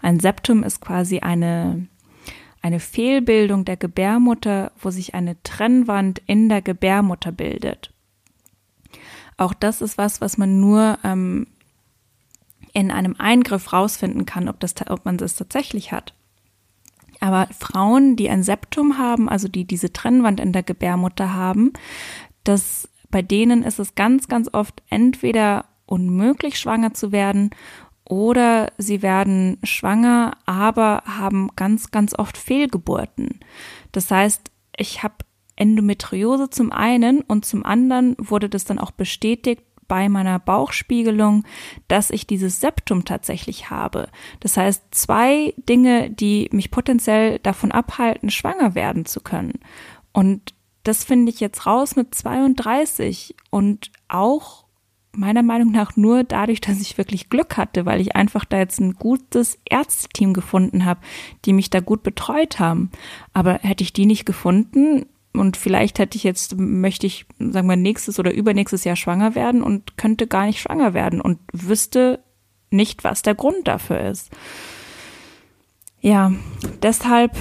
Ein 0.01 0.21
Septum 0.21 0.63
ist 0.63 0.81
quasi 0.81 1.21
eine, 1.21 1.87
eine 2.63 2.81
Fehlbildung 2.81 3.65
der 3.65 3.77
Gebärmutter, 3.77 4.73
wo 4.79 4.91
sich 4.91 5.15
eine 5.15 5.43
Trennwand 5.43 6.21
in 6.27 6.49
der 6.49 6.63
Gebärmutter 6.63 7.33
bildet. 7.33 7.93
Auch 9.37 9.55
das 9.55 9.83
ist 9.83 9.99
was, 9.99 10.21
was 10.21 10.39
man 10.39 10.61
nur 10.61 10.99
ähm, 11.05 11.47
in 12.73 12.91
einem 12.91 13.17
Eingriff 13.19 13.73
rausfinden 13.73 14.27
kann, 14.27 14.49
ob, 14.49 14.61
das, 14.61 14.75
ob 14.89 15.05
man 15.05 15.17
das 15.17 15.35
tatsächlich 15.35 15.93
hat. 15.93 16.15
Aber 17.21 17.49
Frauen, 17.59 18.17
die 18.17 18.29
ein 18.29 18.43
Septum 18.43 18.99
haben, 18.99 19.29
also 19.29 19.49
die 19.49 19.65
diese 19.65 19.93
Trennwand 19.93 20.41
in 20.41 20.53
der 20.53 20.63
Gebärmutter 20.63 21.33
haben, 21.33 21.73
das 22.45 22.89
bei 23.11 23.23
denen 23.23 23.63
ist 23.63 23.79
es 23.79 23.95
ganz, 23.95 24.29
ganz 24.29 24.53
oft 24.53 24.83
entweder 24.91 25.65
unmöglich, 25.87 26.59
schwanger 26.59 26.93
zu 26.93 27.13
werden 27.13 27.51
oder 28.09 28.73
sie 28.79 29.03
werden 29.03 29.59
schwanger, 29.63 30.37
aber 30.47 31.03
haben 31.07 31.51
ganz, 31.57 31.91
ganz 31.91 32.19
oft 32.19 32.39
Fehlgeburten. 32.39 33.41
Das 33.93 34.11
heißt, 34.11 34.51
ich 34.77 35.03
habe 35.03 35.15
Endometriose 35.57 36.51
zum 36.51 36.71
einen 36.71 37.23
und 37.23 37.45
zum 37.45 37.65
anderen 37.65 38.15
wurde 38.19 38.49
das 38.49 38.65
dann 38.65 38.79
auch 38.79 38.91
bestätigt 38.91 39.63
bei 39.89 40.09
meiner 40.09 40.39
Bauchspiegelung, 40.39 41.45
dass 41.89 42.11
ich 42.11 42.27
dieses 42.27 42.61
Septum 42.61 43.05
tatsächlich 43.05 43.71
habe. 43.71 44.09
Das 44.41 44.57
heißt, 44.57 44.85
zwei 44.91 45.55
Dinge, 45.57 46.11
die 46.11 46.49
mich 46.53 46.71
potenziell 46.71 47.39
davon 47.39 47.73
abhalten, 47.73 48.31
schwanger 48.31 48.75
werden 48.75 49.07
zu 49.07 49.21
können. 49.21 49.61
Und 50.13 50.55
das 50.83 51.05
finde 51.05 51.31
ich 51.33 51.41
jetzt 51.41 51.67
raus 51.67 51.97
mit 51.97 52.15
32 52.15 53.35
und 53.51 53.91
auch 54.09 54.66
meiner 55.17 55.43
Meinung 55.43 55.71
nach 55.73 55.97
nur 55.97 56.25
dadurch, 56.25 56.61
dass 56.61 56.81
ich 56.81 56.99
wirklich 56.99 57.29
Glück 57.29 57.57
hatte, 57.57 57.87
weil 57.87 58.01
ich 58.01 58.17
einfach 58.17 58.45
da 58.45 58.59
jetzt 58.59 58.81
ein 58.81 58.95
gutes 58.95 59.59
Ärzteteam 59.69 60.33
gefunden 60.33 60.85
habe, 60.85 61.01
die 61.45 61.53
mich 61.53 61.71
da 61.71 61.81
gut 61.81 62.03
betreut 62.03 62.59
haben. 62.59 62.91
Aber 63.33 63.55
hätte 63.63 63.85
ich 63.85 63.93
die 63.93 64.07
nicht 64.07 64.27
gefunden 64.27 65.07
und 65.33 65.57
vielleicht 65.57 65.99
hätte 65.99 66.17
ich 66.17 66.25
jetzt, 66.25 66.57
möchte 66.57 67.07
ich, 67.07 67.27
sagen 67.39 67.69
wir, 67.69 67.77
nächstes 67.77 68.19
oder 68.19 68.33
übernächstes 68.33 68.85
Jahr 68.85 68.97
schwanger 68.97 69.35
werden 69.35 69.63
und 69.63 69.97
könnte 69.97 70.27
gar 70.27 70.47
nicht 70.47 70.61
schwanger 70.61 70.95
werden 70.95 71.21
und 71.21 71.39
wüsste 71.53 72.21
nicht, 72.71 73.05
was 73.05 73.23
der 73.23 73.35
Grund 73.35 73.69
dafür 73.69 74.01
ist. 74.01 74.31
Ja, 76.01 76.33
deshalb 76.83 77.37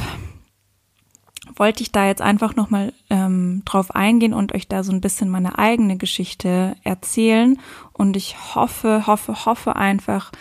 wollte 1.55 1.83
ich 1.83 1.91
da 1.91 2.05
jetzt 2.05 2.21
einfach 2.21 2.55
nochmal 2.55 2.93
ähm, 3.09 3.61
drauf 3.65 3.93
eingehen 3.93 4.33
und 4.33 4.53
euch 4.53 4.67
da 4.67 4.83
so 4.83 4.91
ein 4.91 5.01
bisschen 5.01 5.29
meine 5.29 5.57
eigene 5.57 5.97
Geschichte 5.97 6.75
erzählen. 6.83 7.59
Und 7.93 8.17
ich 8.17 8.55
hoffe, 8.55 9.07
hoffe, 9.07 9.45
hoffe 9.45 9.75
einfach, 9.75 10.31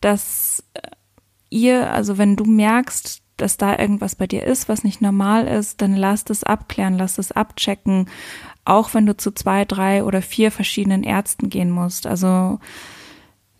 dass 0.00 0.64
äh, 0.74 0.80
ihr, 1.50 1.92
also 1.92 2.18
wenn 2.18 2.36
du 2.36 2.44
merkst, 2.44 3.22
dass 3.36 3.56
da 3.56 3.78
irgendwas 3.78 4.14
bei 4.14 4.26
dir 4.26 4.44
ist, 4.44 4.68
was 4.68 4.84
nicht 4.84 5.00
normal 5.00 5.46
ist, 5.46 5.82
dann 5.82 5.94
lass 5.94 6.24
das 6.24 6.44
abklären, 6.44 6.98
lass 6.98 7.16
das 7.16 7.32
abchecken, 7.32 8.08
auch 8.64 8.94
wenn 8.94 9.06
du 9.06 9.16
zu 9.16 9.32
zwei, 9.32 9.64
drei 9.64 10.04
oder 10.04 10.22
vier 10.22 10.52
verschiedenen 10.52 11.02
Ärzten 11.02 11.50
gehen 11.50 11.70
musst. 11.70 12.06
Also 12.06 12.60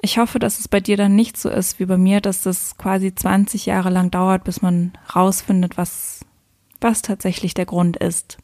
ich 0.01 0.19
hoffe, 0.19 0.39
dass 0.39 0.59
es 0.59 0.69
bei 0.69 0.81
dir 0.81 0.97
dann 0.97 1.17
nicht 1.17 1.37
so 1.37 1.49
ist 1.49 1.81
wie 1.81 1.87
bei 1.87 1.97
mir, 1.97 2.21
dass 2.21 2.43
das 2.43 2.77
quasi 2.77 3.15
20 3.15 3.67
Jahre 3.67 3.91
lang 3.91 4.11
dauert, 4.11 4.45
bis 4.45 4.63
man 4.63 4.93
rausfindet, 5.15 5.77
was 5.77 6.21
was 6.81 7.03
tatsächlich 7.03 7.55
der 7.55 7.67
Grund 7.67 7.97
ist. 7.97 8.39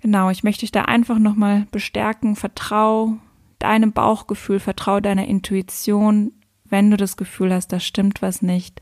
Genau, 0.00 0.30
ich 0.30 0.44
möchte 0.44 0.60
dich 0.60 0.70
da 0.70 0.82
einfach 0.82 1.18
nochmal 1.18 1.66
bestärken. 1.70 2.36
Vertrau 2.36 3.18
deinem 3.58 3.92
Bauchgefühl, 3.92 4.60
vertrau 4.60 5.00
deiner 5.00 5.26
Intuition. 5.26 6.32
Wenn 6.64 6.90
du 6.90 6.96
das 6.96 7.16
Gefühl 7.16 7.52
hast, 7.52 7.68
da 7.68 7.80
stimmt 7.80 8.22
was 8.22 8.42
nicht, 8.42 8.80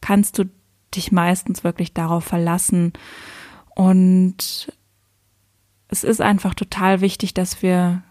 kannst 0.00 0.38
du 0.38 0.44
dich 0.94 1.12
meistens 1.12 1.64
wirklich 1.64 1.92
darauf 1.92 2.24
verlassen. 2.24 2.92
Und 3.74 4.72
es 5.88 6.04
ist 6.04 6.20
einfach 6.20 6.54
total 6.54 7.00
wichtig, 7.00 7.34
dass 7.34 7.62
wir 7.62 8.02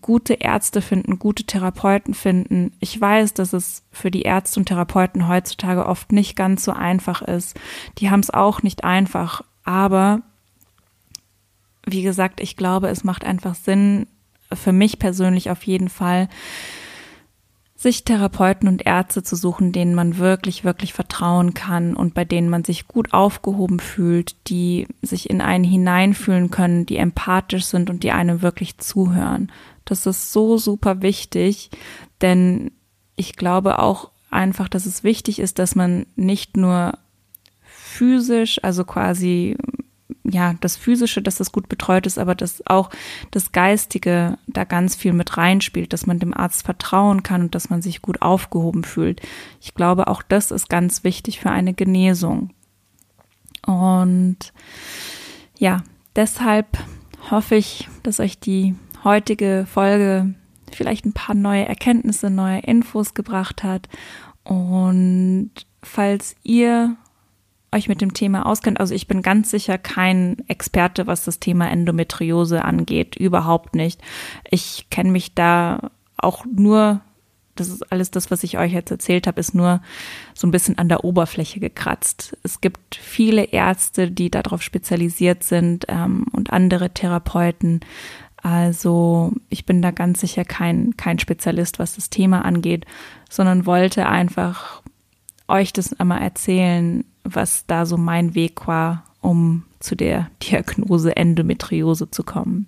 gute 0.00 0.34
Ärzte 0.34 0.82
finden, 0.82 1.18
gute 1.18 1.44
Therapeuten 1.44 2.12
finden. 2.12 2.72
Ich 2.80 3.00
weiß, 3.00 3.32
dass 3.34 3.52
es 3.52 3.82
für 3.90 4.10
die 4.10 4.22
Ärzte 4.22 4.60
und 4.60 4.66
Therapeuten 4.66 5.26
heutzutage 5.26 5.86
oft 5.86 6.12
nicht 6.12 6.36
ganz 6.36 6.64
so 6.64 6.72
einfach 6.72 7.22
ist. 7.22 7.58
Die 7.98 8.10
haben 8.10 8.20
es 8.20 8.30
auch 8.30 8.62
nicht 8.62 8.84
einfach, 8.84 9.42
aber 9.64 10.22
wie 11.86 12.02
gesagt, 12.02 12.40
ich 12.40 12.56
glaube, 12.56 12.88
es 12.88 13.04
macht 13.04 13.24
einfach 13.24 13.54
Sinn, 13.54 14.06
für 14.52 14.72
mich 14.72 14.98
persönlich 14.98 15.50
auf 15.50 15.62
jeden 15.62 15.88
Fall, 15.88 16.28
sich 17.80 18.04
Therapeuten 18.04 18.68
und 18.68 18.84
Ärzte 18.84 19.22
zu 19.22 19.36
suchen, 19.36 19.72
denen 19.72 19.94
man 19.94 20.18
wirklich, 20.18 20.64
wirklich 20.64 20.92
vertrauen 20.92 21.54
kann 21.54 21.96
und 21.96 22.12
bei 22.12 22.26
denen 22.26 22.50
man 22.50 22.62
sich 22.62 22.86
gut 22.86 23.14
aufgehoben 23.14 23.80
fühlt, 23.80 24.36
die 24.48 24.86
sich 25.00 25.30
in 25.30 25.40
einen 25.40 25.64
hineinfühlen 25.64 26.50
können, 26.50 26.84
die 26.84 26.98
empathisch 26.98 27.64
sind 27.64 27.88
und 27.88 28.02
die 28.02 28.10
einem 28.10 28.42
wirklich 28.42 28.76
zuhören. 28.76 29.50
Das 29.86 30.04
ist 30.04 30.30
so 30.30 30.58
super 30.58 31.00
wichtig, 31.00 31.70
denn 32.20 32.70
ich 33.16 33.36
glaube 33.36 33.78
auch 33.78 34.10
einfach, 34.30 34.68
dass 34.68 34.84
es 34.84 35.02
wichtig 35.02 35.38
ist, 35.38 35.58
dass 35.58 35.74
man 35.74 36.04
nicht 36.16 36.58
nur 36.58 36.98
physisch, 37.62 38.62
also 38.62 38.84
quasi 38.84 39.56
ja, 40.30 40.54
das 40.60 40.76
Physische, 40.76 41.22
dass 41.22 41.36
das 41.36 41.52
gut 41.52 41.68
betreut 41.68 42.06
ist, 42.06 42.18
aber 42.18 42.34
dass 42.34 42.66
auch 42.66 42.90
das 43.30 43.52
Geistige 43.52 44.38
da 44.46 44.64
ganz 44.64 44.94
viel 44.94 45.12
mit 45.12 45.36
reinspielt, 45.36 45.92
dass 45.92 46.06
man 46.06 46.18
dem 46.18 46.34
Arzt 46.34 46.64
vertrauen 46.64 47.22
kann 47.22 47.42
und 47.42 47.54
dass 47.54 47.70
man 47.70 47.82
sich 47.82 48.02
gut 48.02 48.22
aufgehoben 48.22 48.84
fühlt. 48.84 49.20
Ich 49.60 49.74
glaube, 49.74 50.08
auch 50.08 50.22
das 50.22 50.50
ist 50.50 50.68
ganz 50.68 51.04
wichtig 51.04 51.40
für 51.40 51.50
eine 51.50 51.74
Genesung. 51.74 52.50
Und 53.66 54.52
ja, 55.58 55.82
deshalb 56.16 56.78
hoffe 57.30 57.56
ich, 57.56 57.88
dass 58.02 58.20
euch 58.20 58.38
die 58.38 58.74
heutige 59.04 59.66
Folge 59.70 60.34
vielleicht 60.72 61.04
ein 61.04 61.12
paar 61.12 61.34
neue 61.34 61.66
Erkenntnisse, 61.66 62.30
neue 62.30 62.60
Infos 62.60 63.14
gebracht 63.14 63.62
hat. 63.62 63.88
Und 64.44 65.50
falls 65.82 66.36
ihr 66.42 66.96
euch 67.72 67.88
mit 67.88 68.00
dem 68.00 68.14
Thema 68.14 68.46
auskennt. 68.46 68.80
Also 68.80 68.94
ich 68.94 69.06
bin 69.06 69.22
ganz 69.22 69.50
sicher 69.50 69.78
kein 69.78 70.36
Experte, 70.48 71.06
was 71.06 71.24
das 71.24 71.38
Thema 71.38 71.70
Endometriose 71.70 72.64
angeht. 72.64 73.16
Überhaupt 73.16 73.74
nicht. 73.74 74.00
Ich 74.50 74.88
kenne 74.90 75.10
mich 75.10 75.34
da 75.34 75.90
auch 76.16 76.44
nur, 76.44 77.00
das 77.54 77.68
ist 77.68 77.92
alles 77.92 78.10
das, 78.10 78.30
was 78.30 78.42
ich 78.42 78.58
euch 78.58 78.72
jetzt 78.72 78.90
erzählt 78.90 79.26
habe, 79.26 79.40
ist 79.40 79.54
nur 79.54 79.80
so 80.34 80.46
ein 80.46 80.50
bisschen 80.50 80.78
an 80.78 80.88
der 80.88 81.04
Oberfläche 81.04 81.60
gekratzt. 81.60 82.36
Es 82.42 82.60
gibt 82.60 82.96
viele 82.96 83.44
Ärzte, 83.44 84.10
die 84.10 84.30
darauf 84.30 84.62
spezialisiert 84.62 85.44
sind 85.44 85.86
ähm, 85.88 86.26
und 86.32 86.52
andere 86.52 86.90
Therapeuten. 86.90 87.80
Also 88.42 89.32
ich 89.48 89.66
bin 89.66 89.82
da 89.82 89.90
ganz 89.90 90.20
sicher 90.20 90.44
kein, 90.44 90.96
kein 90.96 91.18
Spezialist, 91.18 91.78
was 91.78 91.96
das 91.96 92.10
Thema 92.10 92.44
angeht, 92.44 92.86
sondern 93.28 93.66
wollte 93.66 94.06
einfach 94.06 94.82
euch 95.46 95.72
das 95.72 95.98
einmal 95.98 96.22
erzählen, 96.22 97.04
was 97.24 97.66
da 97.66 97.86
so 97.86 97.96
mein 97.96 98.34
Weg 98.34 98.66
war, 98.66 99.04
um 99.20 99.64
zu 99.78 99.94
der 99.94 100.30
Diagnose 100.42 101.16
Endometriose 101.16 102.10
zu 102.10 102.22
kommen. 102.22 102.66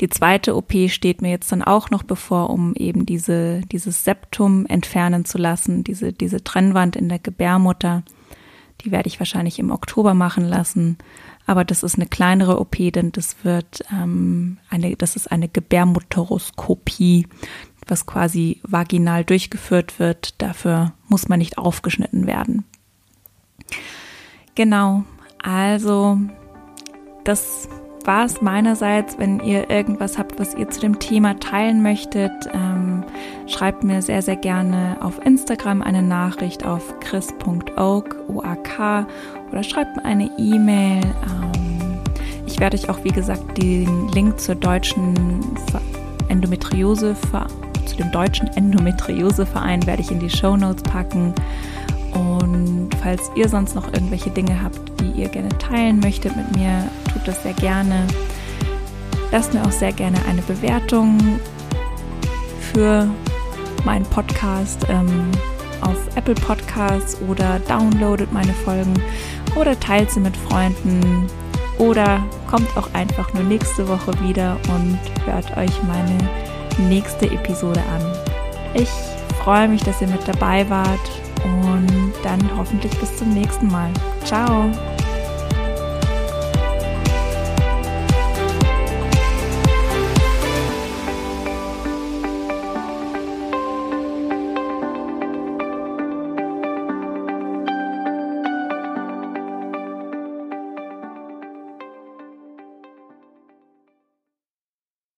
Die 0.00 0.08
zweite 0.08 0.56
OP 0.56 0.72
steht 0.88 1.20
mir 1.20 1.30
jetzt 1.30 1.52
dann 1.52 1.62
auch 1.62 1.90
noch 1.90 2.02
bevor, 2.02 2.48
um 2.50 2.74
eben 2.74 3.04
diese, 3.04 3.60
dieses 3.70 4.02
Septum 4.02 4.64
entfernen 4.66 5.26
zu 5.26 5.36
lassen, 5.36 5.84
diese, 5.84 6.12
diese 6.14 6.42
Trennwand 6.42 6.96
in 6.96 7.10
der 7.10 7.18
Gebärmutter. 7.18 8.02
Die 8.80 8.90
werde 8.90 9.08
ich 9.08 9.20
wahrscheinlich 9.20 9.58
im 9.58 9.70
Oktober 9.70 10.14
machen 10.14 10.44
lassen. 10.46 10.96
Aber 11.46 11.66
das 11.66 11.82
ist 11.82 11.96
eine 11.96 12.06
kleinere 12.06 12.58
OP, 12.58 12.76
denn 12.94 13.12
das 13.12 13.44
wird 13.44 13.82
ähm, 13.92 14.56
eine, 14.70 14.96
das 14.96 15.16
ist 15.16 15.30
eine 15.30 15.48
Gebärmutteroskopie, 15.48 17.26
was 17.86 18.06
quasi 18.06 18.60
vaginal 18.62 19.24
durchgeführt 19.24 19.98
wird. 19.98 20.40
Dafür 20.40 20.94
muss 21.08 21.28
man 21.28 21.40
nicht 21.40 21.58
aufgeschnitten 21.58 22.26
werden. 22.26 22.64
Genau, 24.54 25.04
also 25.42 26.18
das 27.24 27.68
war 28.04 28.24
es 28.24 28.40
meinerseits. 28.40 29.18
Wenn 29.18 29.40
ihr 29.40 29.70
irgendwas 29.70 30.18
habt, 30.18 30.38
was 30.38 30.54
ihr 30.54 30.68
zu 30.70 30.80
dem 30.80 30.98
Thema 30.98 31.38
teilen 31.38 31.82
möchtet, 31.82 32.32
ähm, 32.52 33.04
schreibt 33.46 33.84
mir 33.84 34.02
sehr, 34.02 34.22
sehr 34.22 34.36
gerne 34.36 34.96
auf 35.00 35.24
Instagram 35.24 35.82
eine 35.82 36.02
Nachricht 36.02 36.64
auf 36.64 36.98
chris.oak, 37.00 38.16
O-A-K, 38.28 39.06
oder 39.50 39.62
schreibt 39.62 39.96
mir 39.96 40.04
eine 40.04 40.30
E-Mail. 40.38 41.02
Ähm, 41.04 41.98
ich 42.46 42.58
werde 42.58 42.76
euch 42.76 42.88
auch, 42.88 43.04
wie 43.04 43.12
gesagt, 43.12 43.58
den 43.58 44.08
Link 44.08 44.40
zur 44.40 44.54
deutschen 44.54 45.40
Endometriose, 46.28 47.16
zu 47.86 47.96
dem 47.96 48.10
deutschen 48.12 48.48
Endometrioseverein 48.48 49.86
werde 49.86 50.02
ich 50.02 50.10
in 50.10 50.20
die 50.20 50.30
Show 50.30 50.56
Notes 50.56 50.82
packen. 50.82 51.34
Und 52.12 52.90
falls 53.02 53.30
ihr 53.34 53.48
sonst 53.48 53.74
noch 53.74 53.92
irgendwelche 53.92 54.30
Dinge 54.30 54.62
habt, 54.62 54.80
die 55.00 55.20
ihr 55.20 55.28
gerne 55.28 55.50
teilen 55.58 56.00
möchtet 56.00 56.36
mit 56.36 56.56
mir, 56.56 56.88
tut 57.12 57.26
das 57.26 57.42
sehr 57.42 57.54
gerne. 57.54 58.06
Lasst 59.32 59.54
mir 59.54 59.62
auch 59.62 59.72
sehr 59.72 59.92
gerne 59.92 60.18
eine 60.28 60.42
Bewertung 60.42 61.18
für 62.72 63.08
meinen 63.84 64.04
Podcast 64.06 64.86
ähm, 64.88 65.30
auf 65.80 65.96
Apple 66.16 66.34
Podcasts 66.34 67.16
oder 67.28 67.60
downloadet 67.60 68.32
meine 68.32 68.52
Folgen 68.52 68.94
oder 69.56 69.78
teilt 69.78 70.10
sie 70.10 70.20
mit 70.20 70.36
Freunden 70.36 71.26
oder 71.78 72.22
kommt 72.48 72.76
auch 72.76 72.92
einfach 72.92 73.32
nur 73.32 73.42
nächste 73.44 73.88
Woche 73.88 74.12
wieder 74.22 74.56
und 74.68 74.98
hört 75.24 75.56
euch 75.56 75.72
meine 75.84 76.18
nächste 76.88 77.26
Episode 77.30 77.80
an. 77.94 78.02
Ich 78.74 78.90
freue 79.42 79.68
mich, 79.68 79.82
dass 79.82 80.00
ihr 80.00 80.08
mit 80.08 80.26
dabei 80.28 80.68
wart 80.68 81.00
und 81.44 82.12
dann 82.22 82.40
hoffentlich 82.56 82.92
bis 82.98 83.16
zum 83.16 83.32
nächsten 83.32 83.68
Mal. 83.68 83.90
Ciao! 84.24 84.70